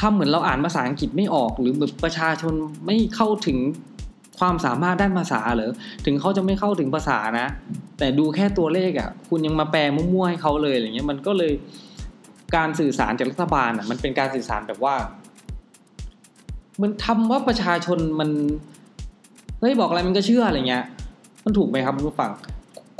[0.00, 2.54] ทำเหมือนเราอ่านภาษาอังกฤษไม่ออก หรือแบบประชาชน
[2.86, 3.58] ไม่เข้าถึง
[4.38, 5.72] ความสามารถด้านภาษาหรอ
[6.06, 7.46] ถึงเขาจะไม่เข้าถึงภาษานะ
[7.98, 11.52] แต่ดูแค่ตัวเลขอะ่ะ คุณยังมาแปลมั่วๆให้เขาเลยอะไรเงี้ยมันก็เลย
[12.56, 14.94] การสื่อสารจากรัฐบาลอะมันเป็นการสื่อสารแบบว่า
[16.82, 18.30] มันทำว่าประชาชนมัน
[19.60, 20.84] เฮ้ยบอกอะไรมันก็เชื่ออะไรเงี้ย
[21.44, 22.30] มันถูกไหมครับคุณผู้ฟัง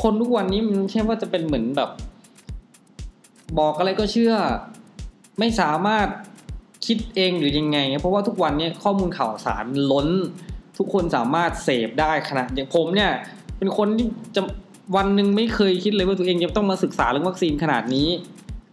[0.03, 1.91] คนทุกวันนี้มันไม่ใช่ว่าจะเป็นเหมือนแบบ
[3.59, 4.33] บอกอะไรก็เชื่อ
[5.38, 6.09] ไม่สามารถ
[6.87, 10.09] คิดเองหรือยังไง เพราะว่าทุกวันนี้ข้อมูลข่าวสารล้น
[10.79, 13.11] ทุกคนสามารถเสพได้ขนาดอย่างผมเนี่ย
[13.59, 14.43] เป็นคนที่จะ
[14.97, 18.09] วันหนึ่งไม่เคยคิดเลยว่าตัวเองจะต้องมาศึกษาเรื่องวัคซีนขนาดนี้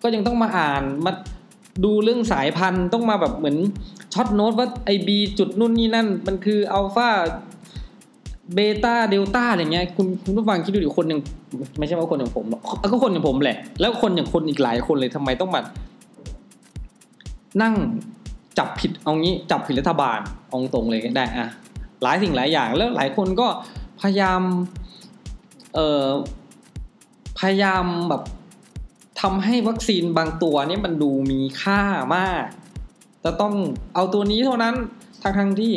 [0.04, 1.12] ก็ยังต้องมาอ่านมา
[1.84, 3.58] ดูเรื่องสายพันธุ์ต้องมาแบบเหมือน
[4.16, 7.10] ช็อตโน้ตว่าไอบีจุดนู่นนี่นั่น มันคืออัลฟา
[8.54, 11.20] เบต้าเดลต้าอย่างเงี้ยคุณคุณผู้ฟังคิดดูดิคนหนึ่ง
[11.80, 15.62] ไม่ใช่ว่าคนอย่างผมหรอกก็คนอย่างผมแหละ แล้วคนอย่างคนอีกหลายคนเลยทำไมต้องมา
[17.62, 17.74] นั่ง
[18.58, 20.20] จับผิดเอางี้จับผิดรัฐบาล
[20.54, 21.48] องตรงเลยก็ได้อะ
[22.04, 23.48] หลายสิ่งหลายอย่าง แล้วหลายคนก็
[24.02, 24.42] พยายาม
[25.76, 26.08] เอ่อ
[27.40, 28.24] พยายามแบบ
[29.22, 31.82] ทำให้วัคซีนบางตัวนี่มันดูมีค่า
[32.16, 32.46] มาก
[33.26, 33.54] จะต้อง
[33.96, 34.76] เอาตัวนี้เท่านั้น
[35.22, 35.74] ทั้งทั้งที่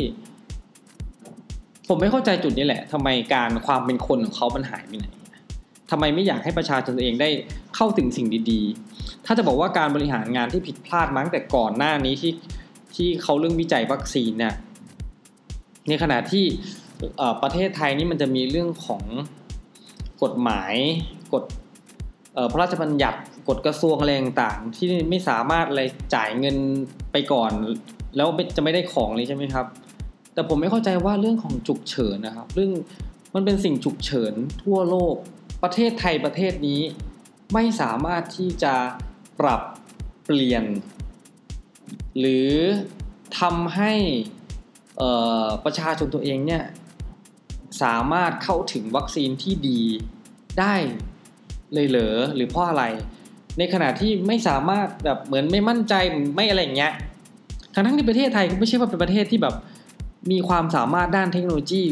[1.87, 5.07] ผมไม่เข้าใจจุดนี้แหละทำไมการความเป็นคนของเขามันหายไปไหน
[5.91, 7.29] ทำไมไม่อยากให้ประชาชนเองได้
[7.75, 12.33] เข้าถึงสิ่งดีๆ ถ้าจะบอกว่าการบริหารงานที่ผิดพลาดมั้งแต่ก่อนหน้านี้ที่
[12.95, 14.55] ที่เขาเรื่องวิจัยวัคซีนเนี่ย
[15.87, 16.45] ในขณะที่
[17.41, 19.03] ประเทศไทยนี่มันจะมีเรื่องของ
[20.23, 20.73] กฎหมาย
[21.33, 21.43] กฎ
[22.51, 23.19] พระราชบัญญัติ
[23.49, 25.81] กฎกระทรวงอะไรต่างๆที่ไม่สามารถอะไร
[26.15, 26.57] จ่ายเงิน
[27.11, 27.51] ไปก่อน
[28.15, 29.65] แล้วจะไม่ได้ของเลยใช่ไหมครับ
[30.33, 32.71] แต่ผมไม่เข้าใจว่าเรื่องของฉุกเฉินนะครับ เรื่อง
[33.35, 34.33] มันเป็นสิ่งฉุกเฉิน
[34.63, 35.15] ทั่วโลก
[35.63, 36.81] ประเทศไทยประเทศนี้
[37.53, 38.75] ไม่สามารถที่จะ
[39.39, 39.61] ปรับ
[40.25, 40.65] เปลี่ยน
[42.19, 42.49] หรือ
[43.39, 43.93] ทำให้
[45.65, 46.63] ประชาชนตัวเองเนี่ย
[47.83, 49.81] สามารถเข้าถึงวัคซีนที่ดี
[50.59, 50.75] ได้
[51.73, 52.83] เลยเหรอหรือเพราะอะไร
[53.57, 55.93] ในขณะที่ไม่สามารถแบบเหมือนไม่มั่นใจ
[56.35, 56.93] ไม่อะไรอย่างเงี้ย
[57.73, 59.55] ทั้งทั้งที่ประเทศไทยก็ไม่ใช่ว่าเป็นประเทศที่แบบ
[60.31, 61.83] มีความสามารถด้านเทคโนโลยี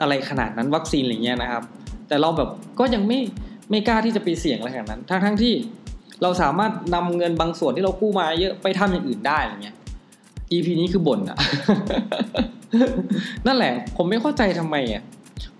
[0.00, 1.62] อะไรขนาดนั้นวัคซีนอะไรเงี้ยนะครับ
[2.08, 3.20] แต่เราแบบก็ยังไม่
[3.70, 5.54] ไม่กล้าที่จะไปเสี่ยงอะไรขนาดนั้น ทั้งทั้งที่
[6.22, 9.76] เราสามารถนำเงินบางส่วนที่เรากู้มาเยอะไปทำอย่างอื่นได้อะไรเงี้ย
[10.52, 11.38] EP นี้คือบ่นอะ
[13.46, 15.02] นั่นแหละ ผมไม่เข้าใจทำไมอะ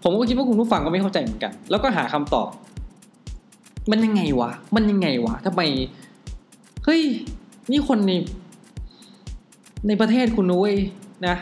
[0.02, 2.48] ผมก็คิดว่าคุณผู้ฟังก็ไม่เข้าใจเหมือนกัน แล้วก็หาคำตอบ
[3.90, 5.62] มันยังไงวะ มันยังไงวะทำไม
[6.84, 7.00] เฮ้ย
[7.70, 8.12] นี่คนใน
[9.86, 10.74] ในประเทศคุณนุ้ย
[11.26, 11.36] นะ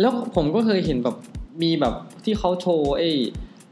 [0.00, 1.16] แล้วผมก็เคยเห็นแบบ
[1.62, 3.10] มีแบบที่เขาโชว์ไอ้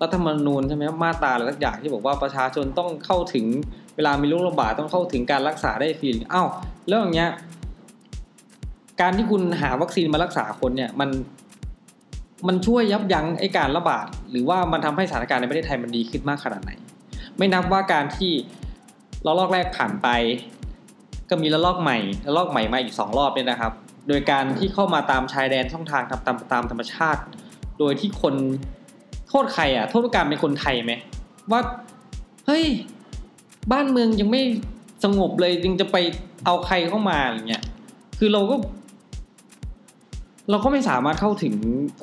[0.03, 3.47] รัฐธรรมนูญใช่ไหมมาตราอะไรสักอย่างที่บอกว่าประชาชนต้องเข้าถึง
[3.97, 6.49] เวลามีโรคระบาดต้องเข้าถึงการรักษาได้ฟรีอ้าว
[6.87, 7.31] แล้วอย่างเงี้ย
[9.01, 11.11] การที่คุณหาวัคซีนมารักษาคนเนี่ยมัน
[12.47, 16.73] มันช่วยยับยั้งไอ้การระบาด หรือว่ามันทำให้สถานการณ์ในประเทศไทยมันดีขึ้นมากขนาดไหน
[17.43, 18.33] ไม่นับว่าการที่
[19.27, 20.09] ระลอกแรกผ่านไป
[21.31, 23.73] ก็มีระลอกใหม่ระลอกใหม่มาอีกสองรอบเนี่ยนะครับ
[24.09, 27.23] โดยการที่เข้ามาตามชายแดนช่องทางตามตามตามธรรมชาติ
[27.79, 28.35] โดยที่คน
[29.29, 30.93] โทษใครอะโทษการเป็นคนไทยไหม
[31.51, 31.61] ว่า
[32.47, 32.65] เฮ้ย
[33.73, 34.43] บ้านเมืองยังไม่
[35.05, 35.97] สงบเลยยังจะไป
[36.45, 37.63] เอาใครเข้ามาอะไรเงี้ย
[38.19, 38.57] คือเราก็
[40.51, 41.55] เราก็ไม่สามารถเข้าถึง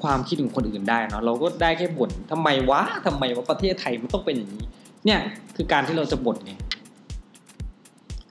[0.01, 4.65] ความคิดของคนอื่นได้เนาะเราก็ได้แค่บ่นทำไมวะทำไมว่าประเทศไทยมันต้องเป็นอย่างนี้
[5.05, 5.19] เนี่ย
[5.55, 6.53] คือการที่เราจะบ่นไง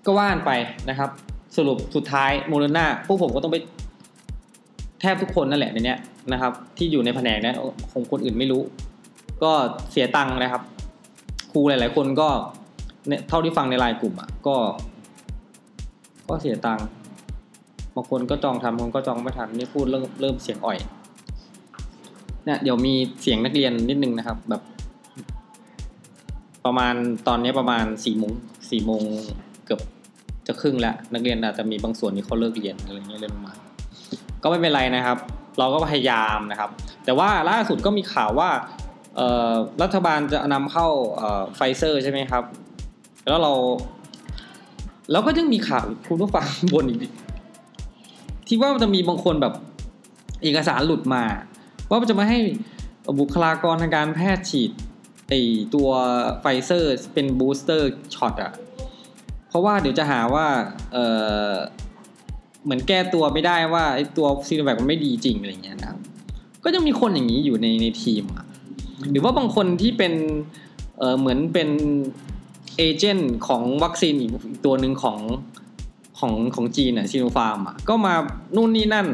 [0.06, 0.50] ก็ว่านไป
[0.90, 1.10] นะครับ
[1.56, 3.58] สรุปสุดท้ายโมเดอร์นาพวกผมก็ต้องไป
[5.00, 5.96] แทบทุกคนนั่นแหละในนี้
[6.32, 7.52] นะครับ ที่อยู่ในแผนกนี้
[7.92, 8.62] คงคนอื่นไม่รู้
[9.42, 9.52] ก็
[9.90, 10.62] เสียตังค์นะครับ
[11.52, 12.28] ครูหลาย ๆ คนก็
[13.08, 14.56] เนี่ยเท่าที่ฟังในไลน์กลุ่มอะก็
[16.28, 16.86] ก็เสียตังค์
[17.94, 20.78] บางคนก็จองทำบางคนก็จองไม่ทันนี่พูดเริ่มเริ่มเสียงอ่อย
[22.44, 24.62] เนี่ยเดี๋ยวมีเสียงนักเรียนนิดนึงนะครับ แบบ
[26.64, 26.94] ประมาณ
[27.28, 28.32] ตอนนี้ประมาณสี่โมง
[28.70, 29.02] สี่โมง
[29.66, 29.80] เกือบ
[30.46, 33.54] จะครึ่งแล้วนักเรียนอาจจะมีบางส่วนที่เขาเลิกเรียนอะไรเงี้ยเริ่มมา
[34.42, 35.18] ก็ไม่เป็นไรนะครับ
[35.58, 36.70] เราก็พยายามนะครับ
[37.04, 38.50] แต่ว่าล่าสุดก็มีข่าวว่า
[39.82, 40.86] รัฐบาลจะนำเข้า
[41.56, 42.44] ไฟเซอร์ใช่ไหมครับ
[43.26, 43.52] แล้วเรา
[45.12, 47.00] แล้วก็ยังมีข่าวคุณผู้ฟังบนอีก
[48.46, 49.54] ที่ว่าจะมีบางคนแบบ
[50.42, 51.22] เอกสารหลุดมา
[51.88, 52.38] ว่าจะมาให้
[53.18, 54.70] บุคลากรทางการแพทย์ฉีด
[55.28, 55.32] ไอ
[55.74, 55.88] ตัว
[56.40, 58.52] ไฟเซอร์เป็น booster shot อะ
[59.48, 60.46] เพราะว่าเดี๋ยวจะหาว่า
[60.92, 60.96] เอ
[61.50, 61.52] อ
[62.64, 65.98] เหมือนแก้ตัวไม่ได้ว่าไอ้ตัวซิโนแวคมันไม่ดีจริงอะไรเงี้ยนะครับ
[66.64, 68.46] ก็ยังมีคนอย่างนี้อยู่ในในทีมอะ
[69.10, 70.14] หรือว่าบางคนที่เป็น
[70.98, 71.68] เออเหมือนเป็น
[72.76, 74.30] agent ของวัคซีนอีก
[74.64, 75.18] ตัวหนึ่งของ
[76.18, 78.14] ของของจีนอะซิโนฟาร์มอะก็มา
[78.56, 79.06] นู่นนี่นั่น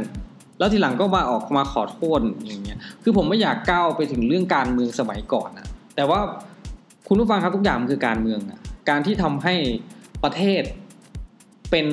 [0.59, 6.21] แล้วทีหลังก็มาออกมาขอโทษอย่างเงี้ยคือผมไม่อยากก้าวไปถึงเรื่องการเมืองสมัยก่อนนะ แต่ว่า
[7.09, 9.55] คุณผู้ฟังครับทุกอย่างมันคือการเมืองอะการที่ทำให้
[10.25, 10.63] ประเทศ
[11.71, 11.87] เป็น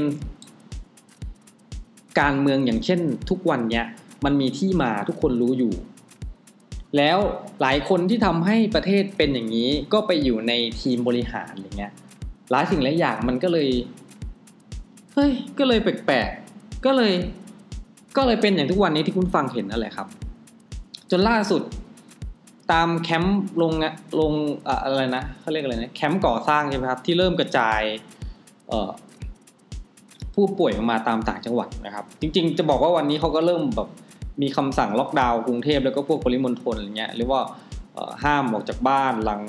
[2.19, 2.99] การเมืองอย่างเช่น
[3.29, 3.85] ทุกวันเนี้ย
[4.25, 5.73] มันมีที่มาทุกคนรู้อยู่
[6.97, 7.17] แล้ว
[7.61, 11.91] หลายคนที่ทำให้ประเทศเป็นอย่างนี้ก็ไปอยู่ในทีมบริหารอย่างเงี้ย
[12.51, 13.69] หลายสิ่งหลายอย่างมันก็เลย
[15.13, 17.13] เฮ้ยก็เลยแปลกๆก็เลย
[18.17, 20.07] ก็เลยเป็นอย่างทุกวันนี้ที่คุณฟังเห็นนั่นแหละครับ
[21.11, 21.61] จนล่าสุด
[22.71, 23.71] ตามแคมป์ลง
[24.19, 24.31] ลง
[24.83, 27.81] อะไรนะเขาเรียกอะไรนะแคมป์ก่อสร้างใช่ไหมครับที่เริ่มกระจาย
[30.33, 33.89] ผู้ป่วยออกมาตามต่างจังหวัดนะครับ จริง ๆ จะบอกว่าวันนี้เขาก็เริ่มแบบ
[34.41, 37.39] มีคำสั่งล็อกดาวน์กรุงเทพแล้วก็พวกปริมณฑลอะไรเงี้ยหรือว่า
[38.23, 39.41] ห้ามออกจากบ้านหลัง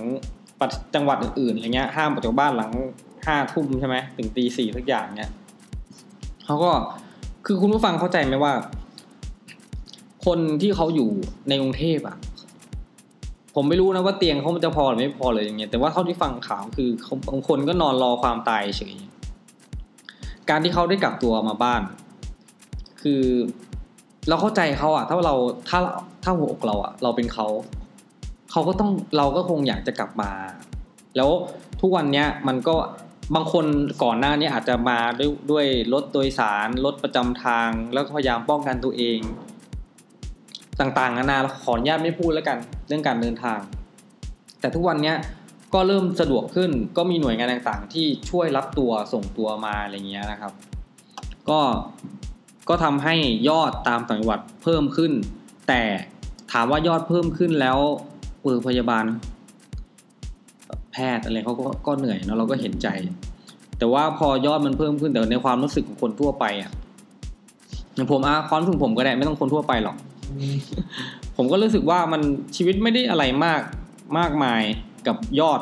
[0.94, 2.72] จังหวัดอื่นๆอะไรเงี้ยห้ามออกจากบ้านหลัง
[3.26, 5.30] ห้าทุ่มใช่ไหมถึงตีสี่ทุกอย่างเนี้ย
[6.44, 6.70] เขาก็
[7.46, 8.52] คือคุณผู้ฟังเข้าใจไหมว่า
[10.26, 11.10] คนที่เขาอยู่
[11.48, 12.16] ในกรุงเทพอะ
[13.54, 16.90] ผมไม่รู้นะว่าเตียงเขาจะพอหรือไม่พอเลยอย่างเงี้ยแต่ว่าเท่าที่ฟังข่าวคือ
[17.28, 18.96] บางคนก็นอนรอความตายเฉย
[20.50, 21.82] การที่เขาได้กลับตัวมาบ้าน
[23.02, 23.22] คือ
[24.28, 25.34] เราเข้าใจเขาอะถ้าเรา
[25.68, 25.78] ถ้า
[26.24, 27.46] ถ้าหัวอกเราอะเราเป็นเขา
[28.50, 30.32] เขาก็ต้องเราก็คงอยากจะกลับมา
[31.16, 31.30] แล้ว
[31.80, 32.76] ทุกวันเนี้ยมันก็
[33.34, 33.66] บางคน
[34.02, 39.18] ก่อนหน้านี้อาจจะมาด้วยด้วยรถโดยสารรถประจำทาง แล้วก็พยายามป้องกันตัวเอง
[40.80, 42.58] ต่างๆนานาขออนุญาตไม่พูดแล้วกัน
[42.88, 43.58] เรื่องการเดินทาง
[44.60, 45.14] แต่ทุกวันนี้
[45.74, 50.52] ก็เริ่มสะดวกขึ้น ก็มีหน่วยงานต่างๆ ที่ช่วยรับตัวส่งตัวมาอะไรเงี้ยนะครับ
[51.48, 51.60] ก็
[52.68, 53.14] ก็ทำให้
[53.48, 55.12] ยอดตามต่างจังหวัดเพิ่มขึ้น
[55.68, 55.82] แต่
[56.52, 57.78] ถามว่ายอดเพิ่มขึ้นแล้ว
[58.42, 59.04] เออพยาบาล
[60.92, 62.88] แพทย์อะไรเขาก็ก็เหนื่อยเนาะเราก็เห็นใจ
[63.78, 66.70] แต่ว่าพอยอดมันเพิ่มขึ้นแต่ในความรู้สึกของคนทั่วไปอะ
[67.94, 69.96] อย่างผมอะความรู้สึกผมก็ได้ไม่ต้องคนทั่วไปหรอก
[71.36, 72.22] ผมก็รู้สึกว่ามัน
[72.56, 73.62] ชีวิตไม่ได้อะไรมาก
[74.18, 74.62] มากมาย
[75.06, 75.60] กับยอด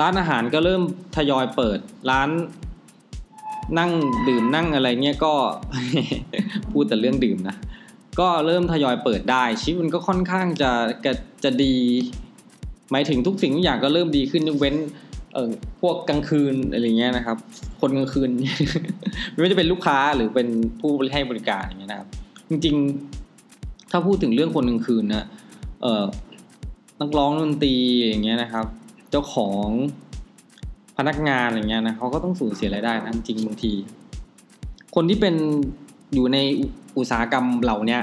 [0.00, 0.82] ร้านอาหารก็เริ่ม
[1.16, 1.78] ทยอยเปิด
[2.10, 2.28] ร้าน
[3.78, 3.90] นั่ง
[4.28, 5.34] ดื่มนั่งอะไรเงี้ยก็
[6.72, 7.56] พูดแต่เรื่องดื่มนะ
[8.20, 10.70] ก็เริ่มทยอยเปิดได้ชีวิตมันก็ค่อนข้างจะ
[11.04, 11.12] จะ
[11.44, 11.74] จะดี
[12.90, 14.76] หมายถึงทุกสิ่งทุกอย่างก็เริ่มดีขึ้นยกเว้น
[15.34, 15.50] เออ
[15.80, 17.36] พวกกลางคืนอะไรเงี้ยนะครับ
[17.80, 18.30] คนกลางคืน
[19.32, 20.48] ไม่ว่าจะเป็นลูกค้าหรือเป็น
[20.80, 22.08] ผู้ให้บริการอย่างเงี้ยนะครับ
[22.52, 25.26] จริงๆ ถ้าพูดถึงเรื่องคนกลางคืนนะ
[25.82, 26.04] เอ่อ
[27.00, 27.74] นักร้องดนตรี
[28.08, 28.66] อย่างเงี้ยนะครับ
[29.10, 29.68] เจ้าของ
[30.96, 33.72] พนักงานอย่างเงี้ยนะเขาก็ต้องสูญเสียรายได้นะจริงบางที
[34.94, 35.34] คนที่เป็น
[36.14, 36.38] อยู่ใน
[36.98, 38.02] อุตสาหกรรมเหล่าเนี้ย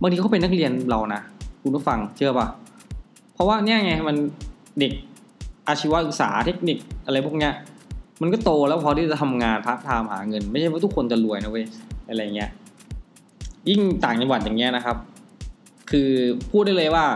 [0.00, 1.20] บางทีเขาเป็นนักเรียนเรานะ
[1.62, 2.48] คุณผู้ฟังเชื่อปะ
[3.34, 4.16] เพราะว่าเนี่ยไงมัน
[4.80, 4.92] เด็ก
[5.68, 7.52] อาชีวศึกษาเทคนิคอะไรพวกเนี้ย
[8.20, 11.66] มันก็โตแล้วพอที่จะทำงานพาร์ทไทม์หาเงิน ไม่ใช่ว่าทุกคนจะรวยนะเว้ย
[12.08, 12.50] อะไรเงี้ย
[13.68, 14.96] ยิ่งต่างจังหวัดอย่างเงี้ยนะครับ
[15.90, 16.10] คือ
[16.50, 17.06] พูดได้เลยว่า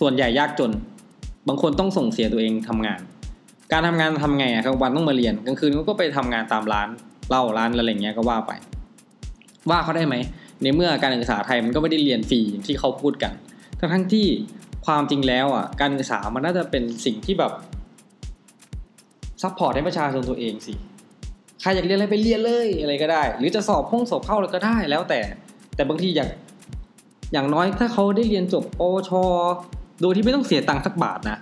[0.00, 0.70] ส่วนใหญ่ยากจน
[1.48, 3.00] บางคนต้องส่งเสียตัวเองทำงาน
[3.72, 6.88] การทำงานทำไงอะกลางวันต้องมาเรียนกลางคืนก็ไปทำงานตามร้าน
[7.28, 8.52] เหล้าร้านอะไรเงี้ยก็ว่าไป
[9.70, 10.14] ว่าเขาได้ไหม
[10.62, 13.32] ในเมื่อการศึกษาไทยมันก็ไม่ได้เรียนฟรีที่เขาพูดกัน
[13.78, 14.26] ทั้งทั้งที่
[14.86, 17.52] ความจริงแล้วอะการศึกษามันน่าจะเป็นสิ่งที่แบบ
[19.42, 20.72] support ให้ประชาชนตัวเองสิ
[21.62, 25.20] ใครอยากเรียนอะไรไปเรียนเลยอะไรก็ได้ หรือจะสอบห้องสอบเข้าอะไรก็ได้แล้วแต่
[25.76, 26.28] แต่บางทีอยาก
[27.32, 29.10] อย่างน้อยถ้าเขาได้เรียนจบปวช
[30.02, 31.38] โดยที่ไม่ต้องเสียตังค์สักบาทนะ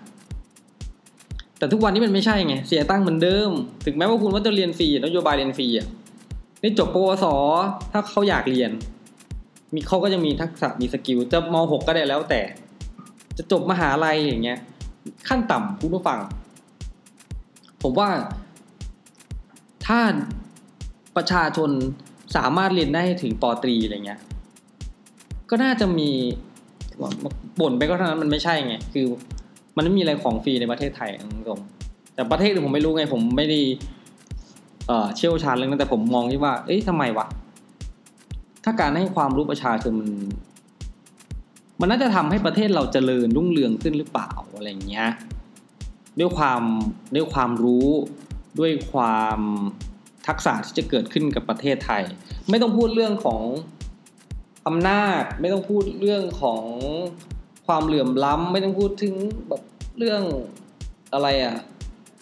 [1.59, 3.51] แต่ทุกวันนี้มันไม่ใช่ไง เสียตังค์เหมือนเดิม
[3.85, 5.89] ถึงแม้ว่าคุณว่าจะเรียนฟรีนโยบายเรียนฟรีอะ
[6.63, 7.27] นี่จบปวส
[7.93, 8.71] ถ้าเขาอยากเรียน
[9.75, 12.41] มีเขาก็จะมีทักษะมี skill จะม.หกก็ได้แล้วแต่
[13.37, 14.59] จะจบมหาลัยอย่างเงี้ย
[15.29, 16.19] ขั้นต่ำคุณผู้ฟัง
[17.83, 18.09] ผมว่า
[19.87, 20.01] ถ้า
[21.17, 21.71] ประชาชน
[22.37, 24.21] สามารถเรียนได้ถึงปตรีอะไรเงี้ย
[25.51, 26.11] ก็น่าจะมี
[27.61, 29.07] บ่นไปก็เท่านั้นมันไม่ใช่ไง คือ
[29.77, 31.11] มันไม่มีอะไรของฟรีในประเทศไทย
[31.49, 31.61] ตรง
[32.15, 33.61] แต่ประเทศอื่นผมไม่รู้ไง ผมไม่ได้
[34.87, 37.27] เเชี่ยวชาญเรื่องนั้นแต่ผมมองที่ว่า เอ๊ะทำไมวะ
[38.65, 40.11] ถ้าการให้ความรู้ประชาชนมัน
[41.81, 45.09] มันน่าจะทำให้ประเทศเราเจริญรุ่งเรืองขึ้นหรือเปล่าอะไรเงี้ย
[46.19, 46.63] ด้วยความ
[47.15, 47.87] ด้วยความรู้
[48.59, 49.39] ด้วยความ
[50.27, 52.03] ทักษะที่จะเกิดขึ้นกับประเทศไทย
[52.51, 53.43] ไม่ต้องพูดเรื่องของ
[54.67, 56.63] อำนาจ ไม่ต้องพูดเรื่องของ
[57.67, 59.15] ความเหลื่อมล้ำไม่ต้องพูดถึง
[59.49, 59.63] แบบ
[59.99, 60.23] เรื่อง
[61.13, 61.57] อะไรอะ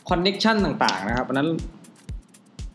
[0.08, 1.48] คอนเน็ชันต่างๆนะครับอันนั้น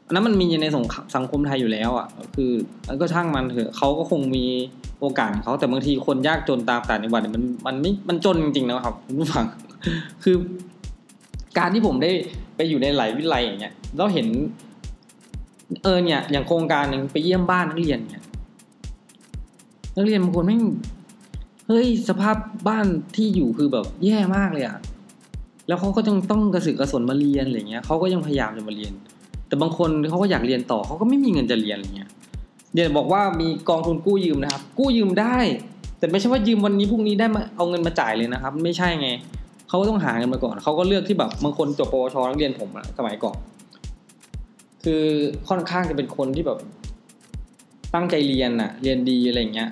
[0.07, 0.85] อันนั้นมันมีในสง
[1.15, 2.51] สังคมไทยอยู่แล้วอะคือ
[2.87, 4.45] มันก็ช่างมันเถอะเขาก็คงมี
[4.99, 9.45] โอกาสของเขาแต่บางทีคนยากจนตามต่างจังหวัดเนี่ยมันมันไม่มันจนจริงๆนะครับคุณผู้ฟัง
[10.23, 10.35] คือ
[11.57, 12.11] การที่ผมได้
[12.55, 14.27] ไปอยู่ในหลายวิทยาลัยอย่างเงี้ยเราเห็น
[15.83, 18.23] เออเนี่ย อย่างโครงการหนึ่งไปเยี่ยมบ้านนักเรียนเนี่ย
[19.95, 20.57] นักเรียนบางคนไม่
[21.67, 22.35] เฮ้ยสภาพ
[22.67, 22.85] บ้าน
[23.15, 24.77] ที่อยู่คือแบบแย่มากเลยอะ
[25.67, 28.93] แล้วเขาก็ต้องต้องกระสือกระสนมาเรียนอะไรเงี้ยเขาก็ยังพยายามจะมาเรียน
[29.47, 32.09] แต่บางคนเขาก็อยากเรียนต่อเขาก็ไม่มีเงินจะเรียนอะไรเงี้ย
[32.73, 35.37] เดี๋ยวบอกว่ามีกองทุนกู้ยืมนะครับ กู้ยืมได้
[35.99, 39.09] แต่ไม่ใช่ว่ายืมวันนี้พรุ่งนี้ได้มาเอาเงินมาจ่ายเลยนะครับ ไม่ใช่ไง
[39.73, 43.37] เขาก็ต้องหาเงินมาก่อน เขาก็เลือกที่แบบบางคนจบปวชนักเรียนผมอะสมัยก่อน
[44.83, 45.03] คือ
[45.49, 46.59] ค่อนข้างจะเป็นคนที่แบบ
[47.93, 49.69] ตั้งใจเรียนอะเรียนดีอะไรเงี้ย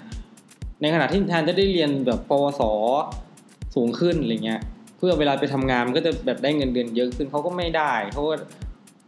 [0.81, 2.61] ในขณะที่แทนจะได้เรียนแบบปวส
[3.75, 4.61] สูงขึ้นอะไรเงี้ย
[4.97, 8.35] เพื่อเวลาไปทำงานมันก็จะแบบได้เงินเดือนเยอะขึ้นเขาก็ไม่ได้เขาก็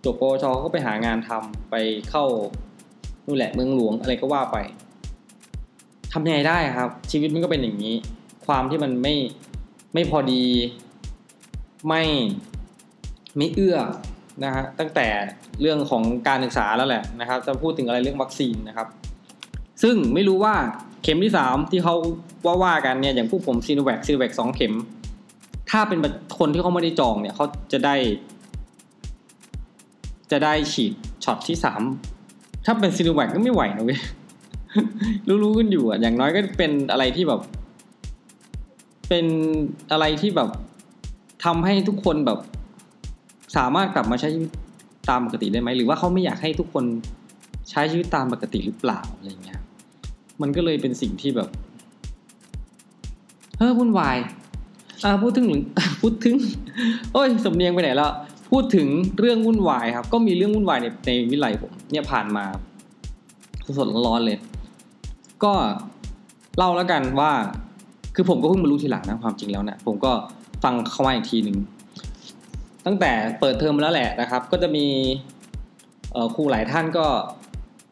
[0.06, 1.76] จบปวชเขาก็ไปหางานทำไป
[2.10, 2.26] เข้า
[3.26, 4.58] นู่นแหละเมืองหลวงอะไรก็ว่าไป
[6.14, 7.96] ทำยังไงได้ครับ ชีวิตมันก็เป็นอย่างนี้
[8.46, 9.16] ความที่มันไม่
[9.94, 10.44] ไม่พอดี
[11.88, 12.04] ไม่
[13.38, 13.78] ไม่เอื้อ
[14.44, 15.08] นะฮะตั้งแต่
[15.62, 18.88] เรื่องของการศึกษาแล้วแหละนะครับ จะพูดถึงอะไรเรื่องวัคซีนนะครับ
[19.84, 20.56] ซึ่งไม่รู้ว่า
[21.04, 21.96] เข็มที่สามที่เขา
[22.46, 24.74] ว่าว่ากันเนี่ยอย่างพวกผมซีโนแวคซีโนแวคสองเข็ม
[25.72, 26.00] ถ้าเป็น
[26.40, 27.96] คนที่เขาไม่ได้จองเนี่ยเขาจะได้
[30.32, 31.82] จะได้ฉีดช็อตที่สาม
[32.66, 34.00] ถ้าเป็นซีโนแวคก็ไม่ไหวนะเว้ย
[35.44, 37.42] รู้ๆกันอยู่อะอย่างน้อยก็เป็นอะไรที่แบบ
[39.16, 39.32] เป็น
[39.92, 40.50] อะไรที่แบบ
[41.46, 42.40] ทำให้ทุกคนแบบ
[43.58, 44.52] สามารถกลับมาใช้ชีวิต
[45.10, 46.86] ตามปกติได้ไหมหรือว่าเขาไม่อยากให้ทุกคน
[47.70, 49.60] ใช้ชีวิตตามปกติหรือเปล่าอะไรเงี้ย
[50.42, 51.50] มันก็เลยเป็นสิ่งที่แบบ
[53.58, 54.18] เฮ้อวุ่นวาย
[55.04, 55.48] อ่าพูดถึง
[56.02, 56.36] พูดถึง
[57.12, 58.12] โอ้ยสำเนียงไปไหนแล้ว
[58.52, 58.88] พูดถึง
[59.20, 62.46] เรื่องวุ่นวายครับ ก็มีเรื่องวุ่นวายในในวิไลผมเนี่ยผ่านมา
[63.78, 64.38] สดร้อนเลย
[65.44, 65.54] ก็
[66.58, 67.32] เล่าแล้วกันว่า
[68.16, 70.12] คือผมก็เพิ่งมารู้ทีหลังนะความจริงแล้วเนะี่ยผมก็
[70.64, 71.58] ฟังเข้ามาอีกทีหนึ่ง
[72.86, 74.88] ตั้งแต่เปิดเทอมแล้วแหละนะครับ ก็จะมี
[76.36, 77.06] ครูหลายท่านก็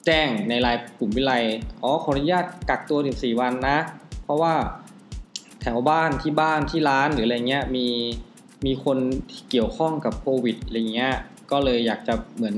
[0.05, 1.33] แจ้งในไลน์กลุ่มวิไล
[1.81, 3.77] อ๋อขออนุญาตกักตัว14วันนะ
[4.23, 4.53] เพราะว่า
[5.61, 7.87] แถวบ้านที่บ้านที่ร้านหรืออะไรเงี้ยมี
[8.65, 8.97] มีคน
[9.49, 11.13] เกี่ยวข้องกับโควิดอะไรเงี้ย
[11.51, 12.55] ก็เลยอยากจะเหมือน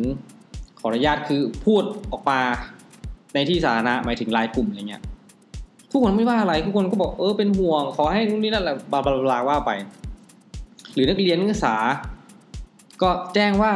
[0.80, 2.39] ขออนุญาตคือพูดออกมา
[3.34, 5.03] ในที่สาธารณะหมายถึงไลน์กลุ่มอะไรเงี้ย
[5.94, 9.72] ทุกคนไม่ว่าอะไรทุกคนก็บอกเออเป็นห่วง ขอให้นู่นนี่นั่นแหละบลาบลาว่าไป
[10.94, 11.76] หรือนักเรียนนักศึกษา
[13.02, 13.74] ก็แจ้งว่า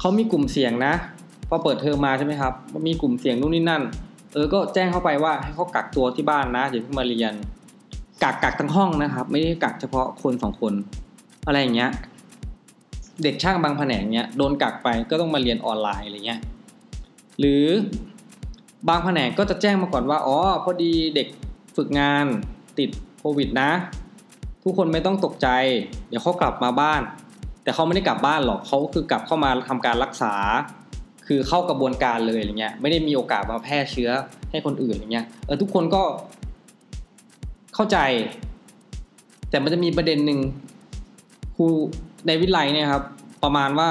[0.00, 0.94] เขามีกลุ่มเสี่ยงนะ
[1.48, 2.52] พอเปิดเทอมมาใช่ไหมครับ
[2.88, 3.82] มีกลุ่มเสี่ยงนู่นนี่นั่น
[4.32, 7.32] เออก็แจ้งเข้าไปว่าให้เขากักตัวที่บ้านนะอย่าเพิ่งมาเรียน
[8.22, 10.74] กักกักทั้งห้องนะครับ ไม่ได้กักเฉพาะคนสองคน
[11.46, 11.90] อะไรอย่างเงี้ย
[13.22, 16.40] เด็กช่างบางแผนงเนี้ยโดนกักไปก็ต้องมาเรียนออนไลน์อะไรเงี้ย
[17.38, 17.64] หรือ
[18.88, 21.28] บางแผนกก็จะแจ้งมาก่อนว่าอ๋อพอดีเด็ก
[21.76, 22.24] ฝึกงาน
[22.78, 23.70] ติดโควิดนะ
[24.64, 25.48] ทุกคนไม่ต้องตกใจ
[26.08, 27.00] เดี๋ยวเขากลับมาบ้าน
[27.62, 30.34] แต่เขาไม่ได้กลับบ้านหรอกเขาคือกลับเข้ามาทำการรักษา
[31.26, 34.10] คือเข้ากระบวนการเลยอะไรเงี้ยไม่ได้มีโอกาสมาแพร่เชื้อ
[34.50, 36.02] ให้คนอื่นอะไรเงี้ยเออทุกคนก็
[37.74, 37.98] เข้าใจ
[39.50, 40.38] แต่มันจะมีประเด็นหนึ่ง
[41.56, 41.66] ครู
[42.26, 43.04] ในวิไลเนี่ยครับ
[43.42, 43.90] ประมาณว่า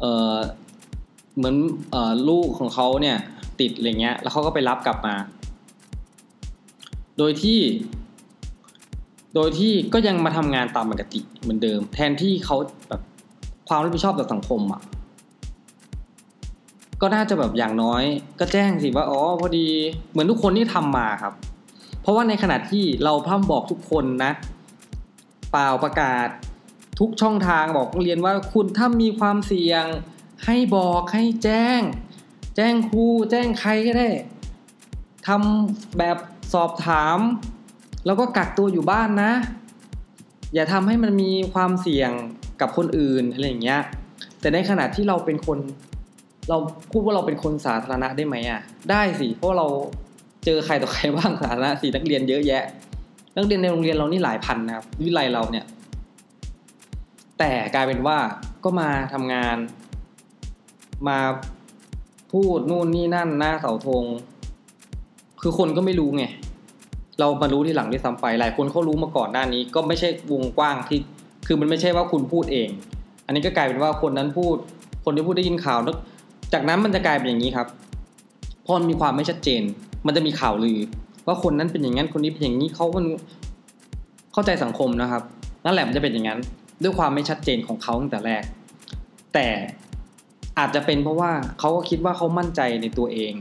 [0.00, 0.36] เออ
[1.36, 1.56] เหมือน
[1.94, 1.96] อ
[2.28, 3.16] ลูกของเขาเนี่ย
[3.60, 5.14] ติดอะไรเงี้ย แล้วเขาก็ไปรับกลับมา
[7.18, 7.60] โดยที่
[9.34, 12.56] โดยที่ก็ยังมาทำงานตามปกติเหมือนเดิม แทนที่เขา
[12.88, 13.02] แบบ
[13.68, 14.82] ความรับผิดชอบต่อสังคมอะ
[17.00, 18.02] ก็น่าจะแบบอย่างน้อย
[18.40, 19.66] ก็แจ้งสิว่าอ๋อพอดี
[20.10, 21.34] เหมือนทุกคนที่ทำมาครับ
[22.02, 24.32] เพราะว่าในขณะที่เราพร่ำบอกทุกคนนะ
[25.52, 26.28] เปล่าประกาศ
[27.00, 29.84] ทุกช่องทางบอกเรียนว่าคุณถ้ามีความเสี่ยง
[30.46, 31.80] ให้บอกให้แจ้ง
[32.56, 34.08] แจ้งครูแจ้งใครก็ได้
[35.26, 36.16] ทำแบบ
[36.54, 37.18] สอบถาม
[38.06, 39.32] แล้วก็กักตัวอยู่บ้านนะ
[40.54, 42.10] อย่าทำให้มันมีความเสี่ยง
[42.60, 43.80] กับคนอื่นอะไรอย่างเงี้ย
[44.40, 45.58] แต่ในขณะที่เราเป็นคน
[46.48, 46.58] เรา
[46.90, 49.66] พูดว่าเราเป็นคนสาธารณะได้ไหมอะ ได้สิ เพราะเรา
[50.44, 52.64] เจอใครต่อใครบ้างสาธารณะสินักเรียนเยอะแยะ
[53.36, 55.64] นักเรียนในโรงเรียนเรานี่หลายพันนะครับวิไลเราเนี่ย
[57.38, 58.18] แต่กลายเป็นว่า
[58.64, 59.56] ก็มาทำงาน
[61.08, 61.18] มา
[62.32, 64.04] พูดนู่นนี่นั่นหน้าเสาธง
[65.40, 66.24] คือคนก็ไม่รู้ไง
[67.20, 70.98] เรามารู้ที่หลังที่ซ้ำไปหลายคนเขารู้มาก่อนหน้านี้ ก็ไม่ใช่วงกว้างที่
[71.46, 72.68] คือมันไม่ใช่ว่าคุณพูดเอง
[73.26, 74.56] อันนี้ก็กลายเป็นว่าคนนั้นพูด
[75.04, 75.78] คนที่พูดได้ยินข่าว
[76.52, 77.66] จากนั้นมันจะกลายเป็นอย่างนี้ครับ
[78.66, 79.62] พอมีความไม่ชัดเจน
[80.06, 80.78] มันจะมีข่าวลือ
[81.26, 83.06] ว่าคนนั้นเป็นอย่างนั้นคนนี้เป็นอย่างนี้เขามัน
[84.32, 85.22] เข้าใจสังคมนะครับ
[85.64, 86.38] นั่นแหละมันจะเป็นอย่างนั้น
[86.82, 88.42] ด้วยความไม่ชัดเจนของเขาตั้งแต่แรก
[89.34, 89.46] แต่
[90.58, 93.34] อาจจะเป็นเพราะว่าเขาก็คิดว่าเขามั่นใจในตัวเอง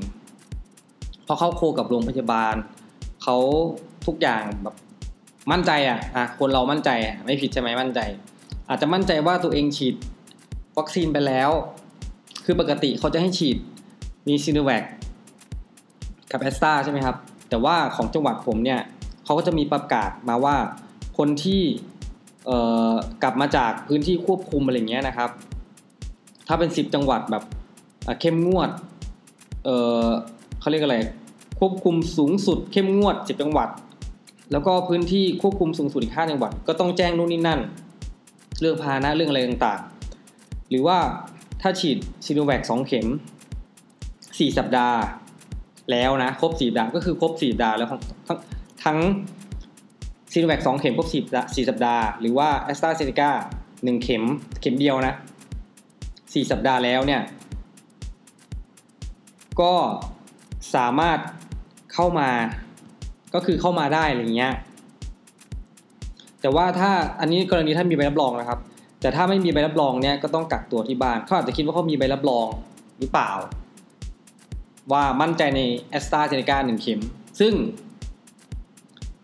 [1.23, 2.55] เพราะเขาโคกับโรงพยาบาล
[3.23, 3.37] เขา
[4.05, 4.75] ทุกอย่างแบบ
[5.51, 7.99] มั่นใจอะอะคนเรามั่นใจอะไม่ผิดใช่ไหมมั่นใจ
[8.69, 9.95] อาจจะมั่นใจว่าตัวเองฉีด
[10.77, 11.49] วัคซีนไปแล้ว
[12.45, 13.57] คือปกติเขาจะให้ฉีด
[14.27, 14.83] มีซีโนแวค
[16.31, 17.15] กับแอสตราใช่ไหมครับ
[17.49, 18.79] แต่ว่าของจังหวัดผมเนี่ย
[19.23, 20.55] เขาก็จะมีประกาศมาว่า
[21.17, 21.61] คนที่
[23.23, 25.29] กลับมาจากพื้นที่ควบคุมอะไรเงี้ยนะครับ
[26.47, 27.43] ถ้าเป็นสิบจังหวัดแบบ
[28.21, 28.69] เข้มงวด
[29.65, 29.69] เอ
[30.05, 30.07] อ
[30.59, 30.97] เขาเรียกอะไร
[31.59, 33.69] ควบคุมสูงสุด เข้มงวดสิบจังหวัด
[34.51, 37.59] แล้วก็พื้นที่ควบคุมสูงสุดอีกห้าจังหวัด ก็ต้องแจ้งนู่นนี่นั่น
[38.61, 40.97] เรื่องพานะเรื่องอะไรต่างๆ หรือว่า
[41.61, 43.07] ถ้าฉีดซีโนแวคสองเข็ม
[44.39, 44.99] สี่สัปดาห์
[45.91, 47.87] แล้วนะ ครบสี่สัปดาห์ก็คือครบสี่สัปดาห์แล้ว
[48.27, 48.39] ทั้ง
[48.83, 48.97] ทั้ง
[50.31, 51.21] ซีโนแวคสองเข็มครบสี่
[51.55, 53.29] สี่สัปดาห์ หรือว่าแอสตราเซเนกา
[53.83, 54.23] หนึ่งเข็ม
[54.61, 55.15] เข็มเดียวนะ
[56.33, 57.21] สี่สัปดาห์แล้วเนี่ย
[59.61, 59.73] ก็
[60.75, 61.19] สามารถ
[61.93, 62.29] เข้ามา
[63.33, 64.53] ก็คือเข้ามาได้อะไรเงี้ย
[66.41, 68.59] แต่ว่าถ้าอันนี้กรณีถ้ามีใบรับรองนะครับ
[69.01, 72.47] แต่ถ้าไม่มีใบรับรองเนี่ยก็ต้องกักตัวที่บ้านเขาอาจจะคิดว่าเขามีใบรับรอง
[72.99, 73.31] หรือเปล่า
[74.91, 76.99] ว่ามั่นใจในแอสตราเซเนกาหนึ่งเข็ม
[77.39, 77.53] ซึ่ง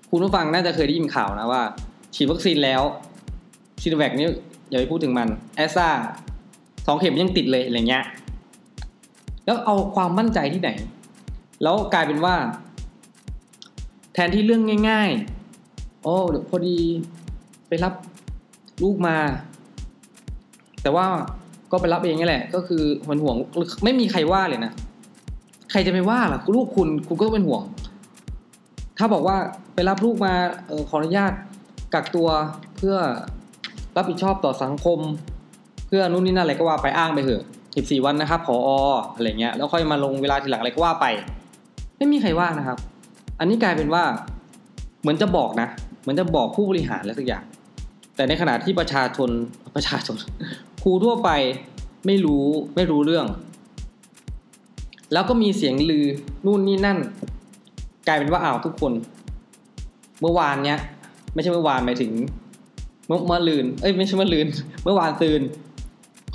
[0.10, 1.64] คุณผู้ฟังน่าจะเคยได้ยินข่าวนะว่า
[2.16, 2.82] ฉีดวัคซีนแล้ว
[3.82, 4.28] ซีโนแวคนี่
[4.70, 5.90] อย่าไปพูดถึงมันแอสตรา
[6.88, 8.04] สองเข็มยังติดเลยอะไรเงี้ย
[9.46, 10.70] แล้วเอาความมั่นใจที่ไหน
[11.64, 12.36] แล้วกลายเป็นว่า
[14.14, 15.10] แทนที่เรื่องง่าย
[15.58, 16.78] ๆ โอ้เดี๋ยวพอดี
[17.68, 17.94] ไปรับ
[18.84, 19.18] ลูกมา
[20.82, 21.06] แต่ว่า
[21.72, 23.36] ก็ไปรับเองนี่แหละ ก็คือมันห่วง
[23.84, 24.72] ไม่มีใครว่าเลยนะ
[25.72, 27.64] ใครจะไปว่าล่ะลูกคุณคุณก็เป็นห่วง
[28.98, 29.38] ถ้าบอกว่า
[29.74, 30.34] ไปรับลูกมา
[30.70, 31.34] ออขออนุญาต
[31.94, 32.28] กักตัว
[32.78, 32.96] เพื่อ
[33.96, 35.00] รับผิดชอบต่อสังคม
[35.88, 37.44] เพื่อนู่นนี่นั่นอะไรก็ว่าไปอ้างไปเถอะ
[37.76, 38.70] สิบสี่วันนะครับผอ
[39.16, 41.06] อะไรเงี้ยแล้วค่อยมาลงเวลาทีหลังอะไรก็ว่าไป
[41.98, 42.78] ไม่มีใครว่านะครับ
[43.40, 44.04] อันนี้กลายเป็นว่า
[45.02, 45.68] เหมือนจะบอกนะ
[46.02, 47.44] เหมือนจะบอกผู้บริหารแล้วสักอย่าง
[48.16, 49.30] แต่ในขณะที่ประชาชน
[49.76, 50.16] ประชาชน
[50.84, 51.30] ครูทั่วไป
[52.06, 53.26] ไม่รู้ไม่รู้เรื่อง
[55.14, 56.06] แล้วก็มีเสียงลือ
[56.46, 56.98] นู่นนี่นั่น
[58.08, 58.94] กลายเป็นว่าอ้าวทุกคน
[60.22, 60.80] เมื่อวานเนี้ย
[61.34, 62.12] ไม่ใช่เมื่อวานหมายถึง
[63.08, 64.48] เมื่อเมื่อลืนเอ้ยไม่ใช่เมื่อลืน
[64.84, 65.42] เมื่อวานตื่น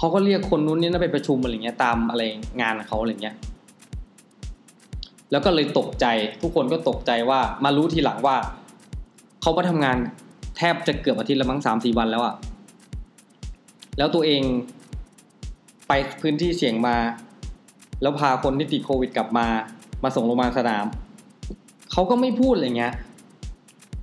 [0.03, 2.23] เขาก็เรียกคนนู้นนี่นั่นไปประชุมอะไรเงี้ยตามอะไร
[2.61, 3.37] งานเขาอะไรเงี้ย
[5.31, 6.07] แล้วก็เลยตกใจ
[6.43, 8.37] ทุกคนก็ตกใจว่ามารู้ทีหลังว่า
[9.43, 9.97] เขาไปทำงาน
[10.57, 12.35] แทบจะเกือบอาทิตย์ละมั้งสามสี่วันแล้วอะ
[13.99, 14.43] แล้วตัวเอง
[15.89, 16.97] ไปพื้นที่เสี่ยงมา
[18.03, 19.47] แล้วพาคนที่ติดโควิดกลับมา
[20.03, 20.87] มาส่งโรงพยาบาลสนาม
[21.93, 22.95] เขาก็ไม่พูดอะไรเงี้ย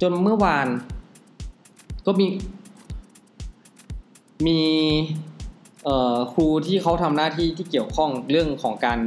[0.01, 0.67] จนเมื่อวาน
[2.05, 2.27] ก็มี
[4.47, 4.59] มี
[6.33, 8.99] ครูที่เขาทำหน้าที่ที่เกี่ยวข้องเรื่องของการ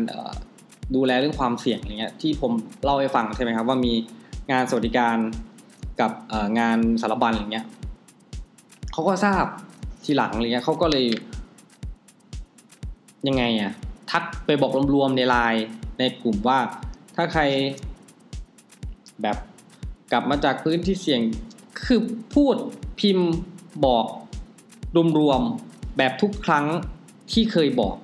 [0.94, 2.52] ดูแลเรื่องความเสี่ยงอะไรเงี้ยที่ผม
[2.84, 3.92] เล่าให้ฟังใช่ไหมครับว่ามี
[4.50, 5.16] งานสวัสดิการ
[6.00, 6.10] กับ
[6.58, 7.66] งานสารบัญอะไรเงี้ย
[8.92, 9.44] เขาก็ทราบ
[10.04, 11.06] ทีหลังอะไรเงี้ยเขาก็เลย
[13.28, 13.72] ยังไงอะ
[14.10, 15.66] ทักไปบอกรวมๆในไลน์
[15.98, 16.58] ในกลุ่มว่า
[17.16, 17.42] ถ้าใคร
[19.22, 19.36] แบบ
[20.12, 21.20] กลับมาจากพื้นที่เสี่ยง
[21.84, 22.00] คือ
[22.34, 22.56] พูด
[23.00, 23.30] พิมพ์
[23.84, 24.06] บอก
[25.18, 26.64] รวมๆ แบบทุกครั้ง
[27.32, 27.94] ที่เคยบอก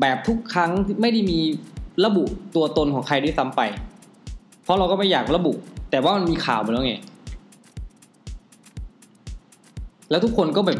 [0.00, 0.70] แบบทุกครั้ง
[1.00, 1.38] ไม่ได้มี
[2.04, 2.24] ระบุ
[2.56, 3.62] ตัวตนของใครด้วยซ้ำไป
[4.64, 5.52] เพราะเราก็ไม่อยากระบุ
[5.90, 6.94] แต่ว่ามันมีข่าวมาแล้วไง
[10.10, 10.78] แล้วทุกคนก็แบบ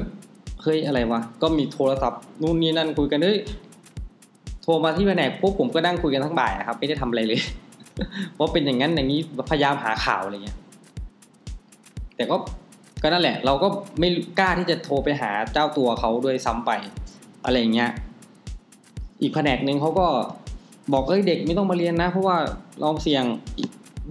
[0.63, 3.39] เฮ้ยอะไรวะ ก็มีโทรศัพท์นู่นนี่นั่นคุยกันเฮ้ย
[4.63, 7.41] โทรมาที่แผนกพวกผมก็นั่งคุยกันทั้งบ่ายนะครับ ไม่ได้ทำอะไรเลย
[8.35, 10.59] เพราะเป็นอย่างนั้นอย่างนี้พยายามหาข่าวอะไรเงี้ย
[12.17, 12.37] แต่ก็
[13.03, 13.69] ก็นั่นแหละ เราก็
[13.99, 16.71] ไม่กล้าที่จะโทรไปหาเจ้าตัวเขาด้วยซ้ำไป
[17.45, 17.91] อะไรเงี้ย
[19.21, 20.07] อีกแผนกหนึ่งเขาก็
[20.93, 22.37] บอกเอ้ยเด็กไม่ต้องมาเรียนนะ เพราะว่า
[22.81, 23.25] เราเสี่ยง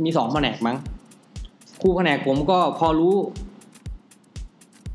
[0.04, 0.78] มีสองแผนกมั้ง
[1.82, 3.16] ครูแผนกผมก็พอรู้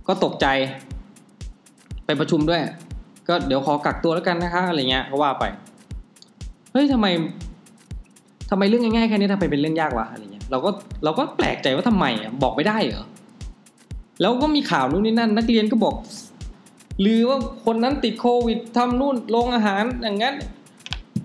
[0.08, 0.46] ก็ตกใจ
[2.04, 2.60] ไปประชุมด้วย
[3.28, 5.44] ก็เดี๋ยวขอกักตัวแล้วกันนะคะอะไรเงี้ยเขาว่าไป
[6.72, 7.06] เฮ้ยทำไม
[8.50, 10.70] ทำไมเรื่องง่ายๆแค่นี้ทำไมเป็นเรื่องยากวะอะไรเงี้ยเราก็
[11.04, 12.06] เราก็แปลกใจว่าทำไม
[12.42, 13.04] บอกไม่ได้เหรอ
[14.20, 15.94] แล้วก็มีข่าวนู่นนี่นั่น นักเรียนก็บอก
[17.00, 20.34] หรือว่าคนนั้นติดโควิดทำนู่นโรงอาหารอย่างนั้น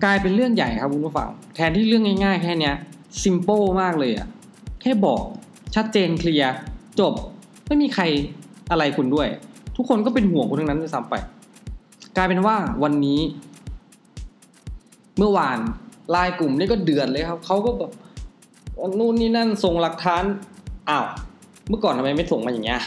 [0.04, 2.74] กลายเป็นเรื่องใหญ่ครับคุณผู้ฟัง แทนที่เรื่องง่ายๆ แค่เนี้ย
[3.22, 4.28] ซิมเปิลมากเลยอะ
[4.80, 5.22] แค่บอก
[5.74, 6.54] ชัดเจนเคลียร์
[7.00, 7.14] จบ
[7.66, 8.04] ไม่มีใคร
[8.70, 9.28] อะไรคุณด้วย
[9.76, 11.14] ทุกคนก็เป็นห่วงคุณทั้งนั้นด้วยซ้ำไป
[12.16, 13.20] กลายเป็นว่าวันนี้
[15.18, 15.58] เมื่อวาน
[16.10, 17.92] ไลน์กลุ่มนี่ก็เดือดเลยครับเขาก็แบบ
[18.98, 20.24] นู่นนี่นั่นส่งหลักฐาน
[20.88, 21.06] อ้าว
[21.68, 22.80] เมื่อก่อนทำไมไม่ส่งมาอย่างเงี้ย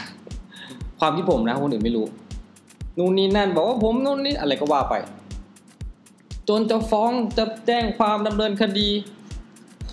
[1.00, 2.06] ความที่ผมนะคนอื่นไม่รู้
[2.98, 4.94] นู่นนี่นั่นบอกว่าผมนู่นนี่อะไรก็ว่าไป
[6.48, 8.88] จนจะฟ้องจะแจ้งความดำเนินคดี
[9.86, 9.92] โห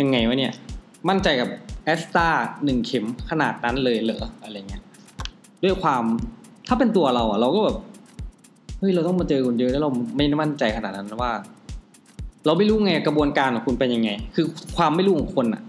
[0.00, 0.52] ยังไงวะเนี่ย
[1.08, 1.48] มั่นใจกับ
[1.84, 2.28] แอสตา
[2.64, 4.82] หนึ่งเข็มขนาดนั้นเลยเหรออะไรเงี้ย
[5.64, 6.04] ด้วยความ
[6.68, 7.76] ถ้าเป็นตัวเราอะเราก็แบบ
[8.78, 11.32] เฮ้ยเราต้องมาเจอคนเยอะแล้วเราไม่มั่นใจขนาดนั้นว่า
[12.46, 14.46] เราไม่รู้ไงกระบวนการของคุณเป็นยังไง คือ
[14.76, 15.62] ความไม่รู้ของคนอะ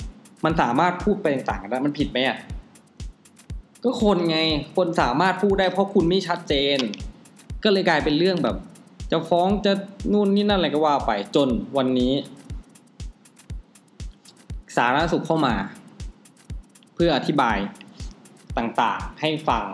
[0.46, 2.38] มันสามารถพูดไปต่างๆได้มันผิดไหมอะ
[3.84, 4.38] ก็คนไง
[4.78, 6.78] คนสามารถพูดได้เพราะคุณไม่ชัดเจน
[7.64, 8.56] ก็เลยกลายเป็นเรื่องแบบ
[9.12, 9.74] จะฟ้องจะ
[10.14, 12.14] นู่นนี่นั่นอะไรก็ว่าไปจนวันนี้
[14.76, 15.56] สาธารณสุขเข้ามา
[16.96, 17.58] เพื่ออธิบาย
[18.58, 19.66] ต่างๆให้ฟัง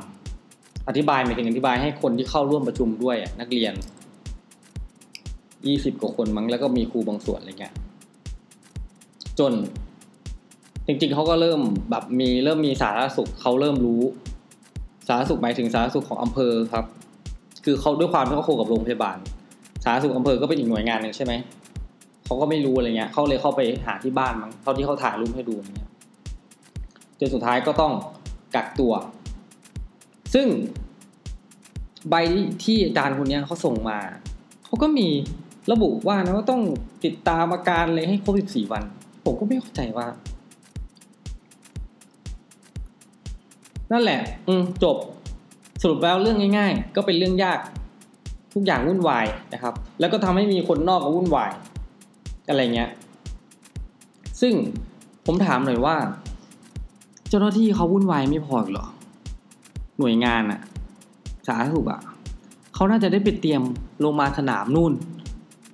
[0.88, 3.74] อธิบายหมายถึงอธิบายให้คนที่เข้าร่วมประชุมด้วยนักเรียน
[5.68, 7.74] ยี่สิบกว่าคนมั้งแล้วก็มีครูบางส่วนอะไรเงี้ย
[9.39, 9.53] จน
[10.88, 11.59] จริง ๆเขาก็เริ่ม
[11.91, 14.01] แบบมีเริ่มมีสาธารณสุขเขาเริ่มรู้
[15.07, 16.86] สาธารณสุขหมายถึงสาธารณสุขของอำเภอครับ
[17.65, 19.17] คือเขาด้วยความที่เขาโคกับโรงพยาบาล
[19.83, 21.33] สาธารณสุขอำเภอก็เป็นอีกหน่วยงานหนึ่งใช่ไหม
[22.25, 25.89] เขาก็ไม่รู้อะไรเงี้ยเขาเลยเข้าไปหาที่บ้านมั้งเท่าที่เขาถ่ายรูปให้ดูเงี้ย
[27.19, 27.93] จนสุดท้ายก็ต้อง
[28.55, 28.93] กักตัว
[30.33, 30.47] ซึ่ง
[32.09, 32.15] ใบ
[32.63, 33.99] ที่อาจารย์คนนี้เขาส่งมา
[34.65, 35.07] เขาก็มี
[35.71, 36.61] ระบุว่านะว่าต้อง
[37.05, 38.83] ติดตามอาการเลยให้ครบ 14 วัน
[39.25, 40.07] ผมก็ไม่เข้าใจว่า
[43.91, 44.97] นั่นแหละ อืมจบ
[45.81, 47.59] สรุปแล้วเรื่องง่าย ๆ ก็เป็นเรื่องยาก
[48.53, 51.51] ทุกอย่างวุ่นวายนะครับ แล้วก็ทำให้มีคนนอกก็วุ่นวาย
[52.49, 52.89] อะไรเงี้ย
[54.41, 54.53] ซึ่ง
[55.25, 55.95] ผมถามหน่อยว่า
[57.29, 58.86] เจ้าหน้าที่เขาวุ่นวายไม่พอหรอ
[59.99, 60.61] หน่วยงานอะ
[61.47, 62.01] สาธารณสุขอะ
[62.73, 63.61] เขาน่าจะได้ไปเตรียม
[64.03, 64.93] ลงมาสนามนู่น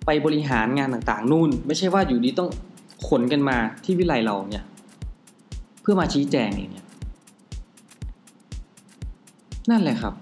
[0.06, 2.50] ไปบริหารงานต่างๆ นู่น ไม่ใช่ว่าอยู่ดีต้อง
[3.08, 4.66] ขนกันมาที่วิไลเราเนี่ย
[5.82, 6.81] เพื่อมาชี้แจงอย่างเงี้ย
[9.72, 10.14] นั่นแหละครับ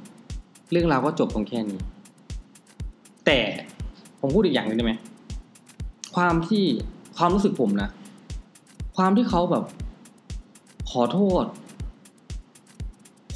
[0.72, 1.80] เรื่องราวก็จบตรงแค่นี้
[3.26, 3.40] แต่
[4.20, 4.94] ผมพูดอีกอย่างหนึงได้ไหม
[6.16, 6.66] ความที่
[7.18, 7.90] ความรู้สึกผมนะ
[8.98, 9.64] ความที่เขาแบบ
[10.92, 11.46] ขอโทษ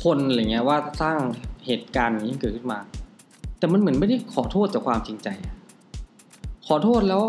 [0.03, 1.17] คนอะไรเงี้ยว่าสร้าง
[1.65, 2.79] เหตุการณ์นี้เกิดขึ้นมา
[3.57, 5.27] แต่มันเหมือนไม่ได้ขอโทษจากความจริงใจ
[6.67, 7.23] ขอโทษแล้ว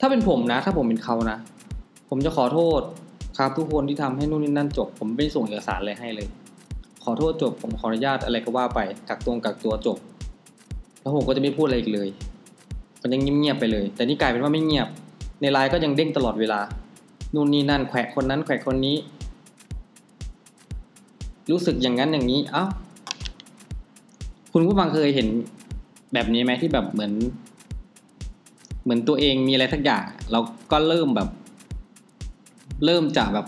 [0.00, 1.38] ถ้าเป็นผมนะ ถ้าผมเป็นเขานะ
[2.08, 2.80] ผมจะขอโทษ
[3.38, 6.28] ครับทุกคนที่ทำให้นู่นนี่นั่นจบ ผมไม่ส่งเอกสารอะไรให้เลย
[7.04, 9.98] ขอโทษจบ ผมขออนุญาตอะไรก็ว่าไป กักตัวกักตัวจบ
[11.00, 12.08] แล้วผมก็จะไม่พูดอะไรอีกเลย
[13.02, 14.88] มันยังเงียบๆไปเลย แต่นี่กลายเป็นว่าไม่เงียบ
[15.40, 16.60] ในไลน์ก็ยังเด้งตลอดเวลา
[17.34, 18.96] นู่นนี่นั่นแขวะคนนั้นแขวะคนนี้
[21.50, 22.64] รู้สึกอย่างนั้นอย่างนี้ เอ้า
[24.52, 25.28] คุณผู้ฟังเคยเห็น
[26.14, 27.12] แบบนี้ไหมที่แบบเหมือน
[28.84, 30.40] เหมือนตัวเองมีอะไรสักอย่าง เรา
[30.72, 31.28] ก็เริ่มแบบ
[32.84, 33.46] เริ่มจากแบบ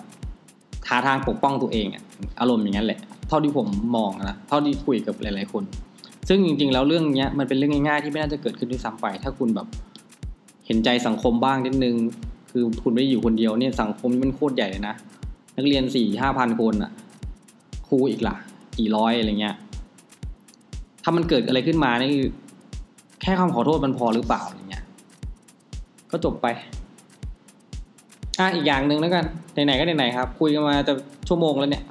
[0.88, 2.02] หาทางปกป้องตัวเองอะ
[2.40, 3.00] อารมณ์อย่างนั้นแหละ
[3.32, 5.64] ท่าที่ผมมองนะเท่าที่คุยกับหลาย ๆ คน
[6.28, 9.66] ซึ่งจริง ๆ แล้วเรื่องเนี้ยมันเป็นเรื่องง่าย ๆ ที่ไม่น่าจะเกิดขึ้นด้วยซ้ำไป ถ้าคุณแบบ
[10.66, 11.94] เห็นใจสังคมบ้างนิดนึง
[12.50, 14.94] คือคุณไม่ได้อยู่คนเดียวเนี่ยสังคมนี่มันโคตรใหญ่เลยนะ
[15.56, 16.90] นักเรียนสี่ห้าพันคนอะ
[17.88, 18.34] ครูอีกล่ะ
[18.78, 19.54] กี่ร้อยอะไรเงี้ย
[21.02, 22.10] ถ้ามันเกิดอะไรขึ้นมานี่
[23.22, 24.84] แค่คำขอโทษมันพอหรือเปล่าอะไรเงี้ย
[26.10, 26.46] ก็จบไป
[28.38, 29.24] อะอีกอย่างหนึ่งแล้วกัน
[29.66, 30.94] ไหนๆก็ไหนๆครับ คุยกันมาจะ
[31.28, 31.84] ชั่วโมงแล้วเนี่ย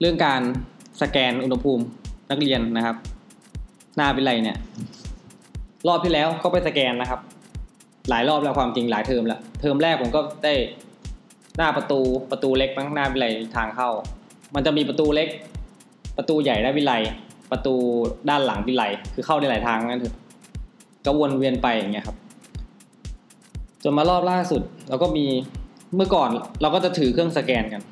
[0.00, 0.40] เรื่องการ
[1.02, 1.84] สแกนอุณหภูมิ
[2.30, 2.96] นักเรียนนะครับ
[3.96, 4.58] หน้าเป็นไรเนี่ย
[5.88, 7.20] รอบที่แล้วก็ไปสแกนนะครับ
[8.10, 10.54] หลายรอบแล้วความจริงหลายเทอมแล้วเทอมแรกผมก็ได้
[11.56, 13.26] หน้าประตูประตูเล็กมั้งหน้าวิไล
[13.56, 13.90] ทางเข้า
[14.54, 15.28] มันจะมีประตูเล็ก
[16.16, 16.92] ประตูใหญ่ได้วิไล
[17.50, 17.74] ประตู
[18.28, 18.82] ด้านหลังวิไล
[19.14, 20.16] คือเข้าได้หลายทางงั้นเถอะ
[21.06, 22.16] ก็วนเวียนไปอย่างเงี้ยครับ
[23.82, 25.26] จนมารอบล่าสุด เราก็มี
[25.96, 26.28] เมื่อก่อน
[26.60, 27.82] เราก็จะถือเครื่องสแกนกัน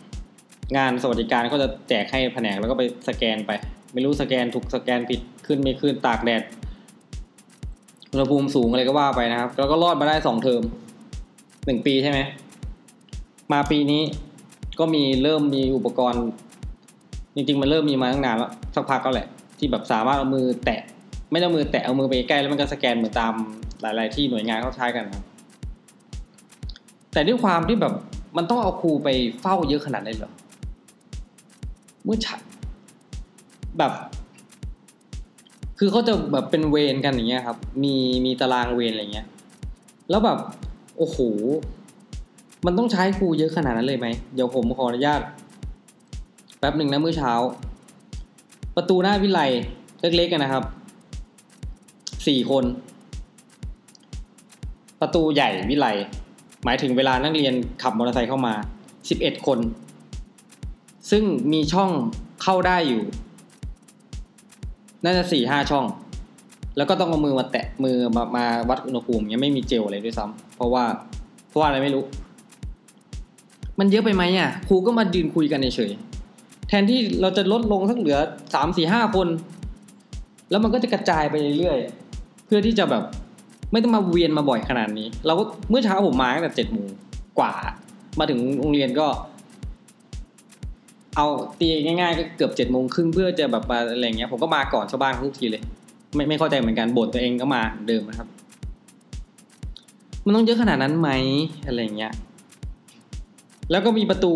[0.77, 3.51] งานสวัสดิการก็จะแจกให้แผนกแล้วก็ไปสแกนไป
[3.93, 6.43] ไม่รู้สแกนถูกสแกนผิดขึ้นไม่ขึ้นตากแดด
[8.13, 10.63] อุณหภูมิสูงอะไรก็ว่าไปนะครับ แล้วก็รอดมาได้สองเทอม
[11.67, 12.19] หนึ่งปีใช่ไหม
[13.53, 14.03] มาปีนี้
[14.79, 16.25] ก็มีเริ่มมีอุปกรณ์
[17.35, 19.27] จริง ๆ มันเริ่มมีมาตั้งนานแล้ว สักพักก็แหละ
[19.59, 20.81] ที่แบบสามารถเอามือแตะ
[21.33, 23.33] ไม่ต้องมือแตะเอามือไปใกล้แล้วมันก็สแกนเหมือนตาม
[23.83, 25.25] หลาย ๆ ที่หน่วยงานเขาใช้กันครับ
[27.13, 27.93] แต่ด้วยความที่แบบ
[28.37, 29.09] มันต้องเอาครูไป
[29.41, 30.33] เฝ้าเยอะขนาดนั้นเหรอ
[32.05, 32.41] เมื่อชัด
[33.79, 33.93] แบบ
[35.79, 37.95] คือเขาจะแบบเป็นเวรกันอย่างเงี้ยครับ มี
[38.25, 39.27] มีตารางเวรอะไรเงี้ย
[40.11, 40.39] แล้วแบบ
[40.99, 41.19] โอ้โห
[42.67, 45.21] มันต้องใช้ครูเยอะขนาดนั้นเลยไหม เดี๋ยวผมขออนุญาต
[46.59, 47.33] แป๊บหนึ่งนะเมื่อเช้า
[48.77, 49.41] ประตูหน้าวิไล
[50.01, 50.65] เล็กๆกันนะครับ
[52.27, 52.65] สี่คน
[55.01, 55.87] ประตูใหญ่วิไล
[56.65, 58.55] หมายถึงเวลานักเรียนขับมอเตอร์ไซค์เข้ามา
[59.09, 59.59] สิบเอ็ดคน
[61.13, 61.91] ซึ่งมีช่อง
[62.43, 63.03] เข้าได้อยู่
[65.05, 65.87] น่าจะสี่ห้าช่อง
[66.77, 70.85] แล้วก็ต้องเอามือมาแตะมือมามาวัดอุณหภูมิเงี้ยไม่มีเจลอะไรด้วยซ้ำเพราะว่า
[71.49, 72.05] เพราะว่าอะไรไม่รู้
[73.79, 75.93] มันเยอะไปไหมอะครูก็มายืนคุยกันเฉย
[76.69, 78.19] แทนที่เราจะลดลงสักเหลือ
[78.55, 79.29] สามสี่ห้าคน
[80.51, 83.03] แล้วมันก็จะกระจายไปเรื่อยๆเพื่อที่จะแบบ
[83.73, 86.89] ไม่ต้องมาเวียนมาบ่อยขนาดนี้ เราก็เมื่อเช้าผมมาตั้งแต่เจ็ดโมง
[87.39, 87.55] กว่า
[88.19, 89.07] มาถึงโรงเรียนก็
[91.17, 91.27] เอา
[91.61, 95.63] ตีง่ายๆก็เกือบเจ็ดโมงครึ่งเพื่อจะแบบอะไรเงี้ยผมก็มาก่อนชาวบ้านทุกทีเลย
[96.15, 98.29] ไม่ไม่เข้าใจเหมือนกันบ่นตัวเองก็มาเดิมนะครับ
[100.25, 101.11] มันต้องเยอะขนาดนั้นไหม
[101.67, 102.13] อะไรเงี้ย
[103.71, 104.33] แล้วก็มีประตู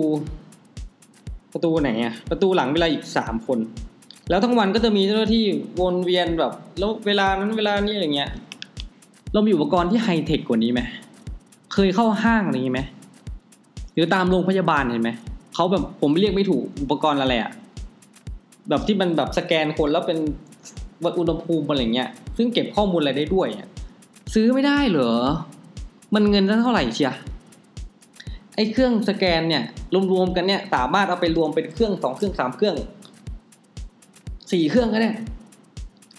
[1.53, 3.59] ประตูไหนอะประตูหลังเวลาอีกสามคน
[4.31, 5.45] แล้วทั้งวันก็จะมีเจ้าหน้าที่
[5.81, 8.31] วนเวียนแบบแล้วเวลานั้นเวลานี้อะไรเงี้ย
[9.33, 10.81] เรามีอุปกรณ์ที่ไฮเทคกว่านี้ไหม
[11.74, 12.83] เคยเข้าห้างอะไรอย่างนี้ไหม
[13.95, 15.11] หรือตามโรงพยาบาลเห็นไหม
[15.59, 17.50] เขาแบบผมเรียกไม่ถูกอุปกรณ์อะไรอะ
[18.68, 20.18] แบบที่มันแบบสแกนคนแล้วเป็น
[21.04, 23.48] วัดอุณหภูมิอะไรเงี้ย ซึ่งเก็บข้อมูลอะไรได้ด้วย
[24.34, 25.12] ซื้อไม่ได้เหรอ
[26.14, 27.14] มันเงินเท่าไหร่เชีย
[28.57, 29.62] ไอ้เครื่องสแกนเนี่ย
[30.12, 32.76] รวมๆกันเนี่ยสามารถเอาไปรวมเป็นเครื่องสองเครื่องสามเครื่อง
[34.52, 35.11] สี่เครื่องก็ได้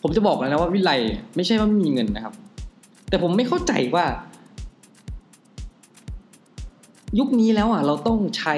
[0.02, 0.92] ผมจะบอกเลยนะว่าวิไล
[1.36, 2.34] ไม่ใช่ว่าไม่มีเงินนะครับ
[3.10, 4.06] แต่ผมไม่เข้าใจว่า
[7.20, 8.56] ยุคนี้แล้วอะ เราต้องใช้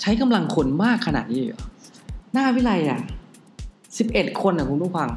[0.00, 1.62] ใช้กำลังคนมากขนาดนี้เหรอ
[2.32, 3.00] หน้าวิไลอะ
[3.98, 5.08] สิบเอ็ดคนอะคุณผู้ฟัง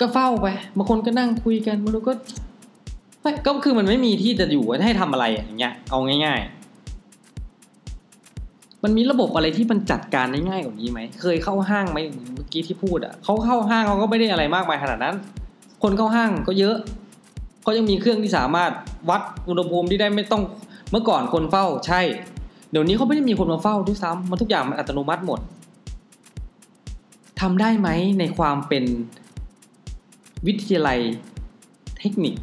[0.00, 0.46] ก็เฝ้าไป
[0.76, 2.14] บางคนก็นั่งคุยกันบางคนก็
[3.46, 6.50] ก็คือมันไม่มีที่จะอยู่ให้ทำอะไรอย่างเงี้ยเอาง่าย ๆ
[8.84, 11.98] มันมีระบบอะไรที่มันจัดการได้ง่ายกว่านี้ไหมเคยเข้าห้างไหม
[12.34, 15.14] เมื่อกี้ที่พูดอะเขาเข้าห้างเขาก็ไม่ได้อะไรมากมายขนาดนั้น
[15.82, 16.76] คนเข้าห้างก็เยอะ
[17.62, 18.70] เขายังมีเครื่องที่สามารถ
[19.10, 20.42] วัดอุณหภูมิที่ได้ไม่ต้อง
[20.90, 22.00] เมื่อก่อนคนเฝ้าใช่
[22.70, 25.40] เดี๋ยวนี้เขาไม่ได้มีคนมาเฝ้าด้วยซ้ำมันทุกอย่างมันอัตโนมัติหมด
[27.40, 27.88] ทำได้ไหม
[28.18, 28.84] ในความเป็น
[30.46, 30.98] วิทยาลัย
[31.98, 32.34] เทคนิค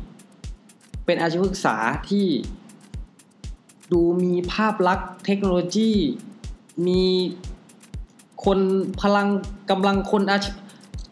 [1.06, 1.76] เป็นอาชีวศึกษา
[2.10, 2.26] ที่
[3.92, 5.92] ดูมีภาพลักษณ์เทคโนโลยี
[6.88, 7.04] มี
[8.46, 8.60] คน
[9.02, 9.28] พลัง
[9.70, 10.56] กำลังคนอาชีพ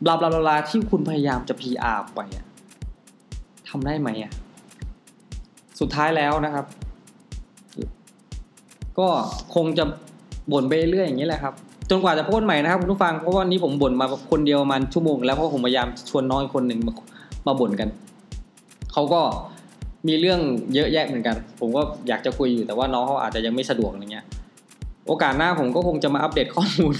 [0.03, 2.45] บลาบลาบลาที่คุณพยายามจะ PR ไปอะ
[3.69, 4.31] ทำได้ไหมอะ
[5.79, 6.65] สุดท้ายแล้วนะครับ
[8.99, 9.07] ก็
[9.55, 9.83] คงจะ
[10.51, 11.53] บ่นไปเรื่อยอย่างนี้แหละครับ
[11.89, 16.93] จนกว่าจะพสต์ใหม่นะครับคุณผู้ฟังเพราะว่านี้ผมบ่นมาคนเดียวมันชั่วโมง แล้วเพราะผมพยายามชวนน้องคนหนึ่งมา
[17.47, 17.89] มาบ่นกัน
[18.93, 19.21] เขาก็
[20.07, 20.39] มีเรื่อง
[20.73, 24.25] เยอะแยะเหมือนกัน ผมก็อยากจะคุยอยู่แต่ว่าน้องเขาอาจจะยังไม่สะดวกอะไรเงี้ย
[25.07, 26.95] โอกาสหน้าผมก็คงจะมาอัปเดตข้อมูล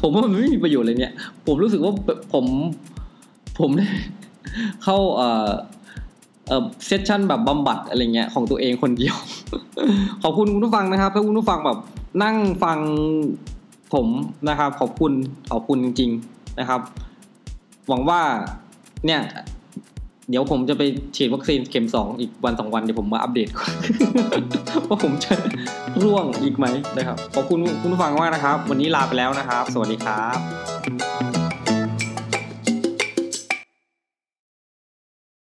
[0.00, 1.12] ผมว่ามันไม่มีประโยชน์เลยเนี่ย
[1.46, 1.92] ผมรู้สึกว่า
[2.32, 2.44] ผม
[3.58, 3.70] ผม
[4.84, 5.50] เข้าเอ่อ
[6.48, 9.16] เอ่อเซสชั่นแบบบำบัดอะไรเงี้ยของตัวเองคนเดียว
[10.22, 11.78] ขอบคุณคุณผู้ฟังนะครับถ้าคุณผู้ฟังแบบ
[12.22, 12.78] นั่งฟัง
[13.94, 14.06] ผม
[14.48, 15.12] นะครับ ขอบคุณ
[15.52, 16.80] ขอบคุณจริง ๆนะครับ
[17.88, 18.20] หวังว่า
[19.06, 19.20] เนี่ย
[20.30, 20.82] เดี๋ยวผมจะไป
[21.16, 23.48] ฉีดวัคซีนเข็มสองอีกวันสองวันเดี๋ยวผมมาอัปเดต
[24.88, 25.32] ว่าผมจะ
[26.02, 26.66] ร่วงอีกไหม
[26.98, 31.45] นะครับ ขอบคุณคุณผู้ฟังมากนะครับ วันนี้ลาไปแล้วนะครับ สวัสดีครับ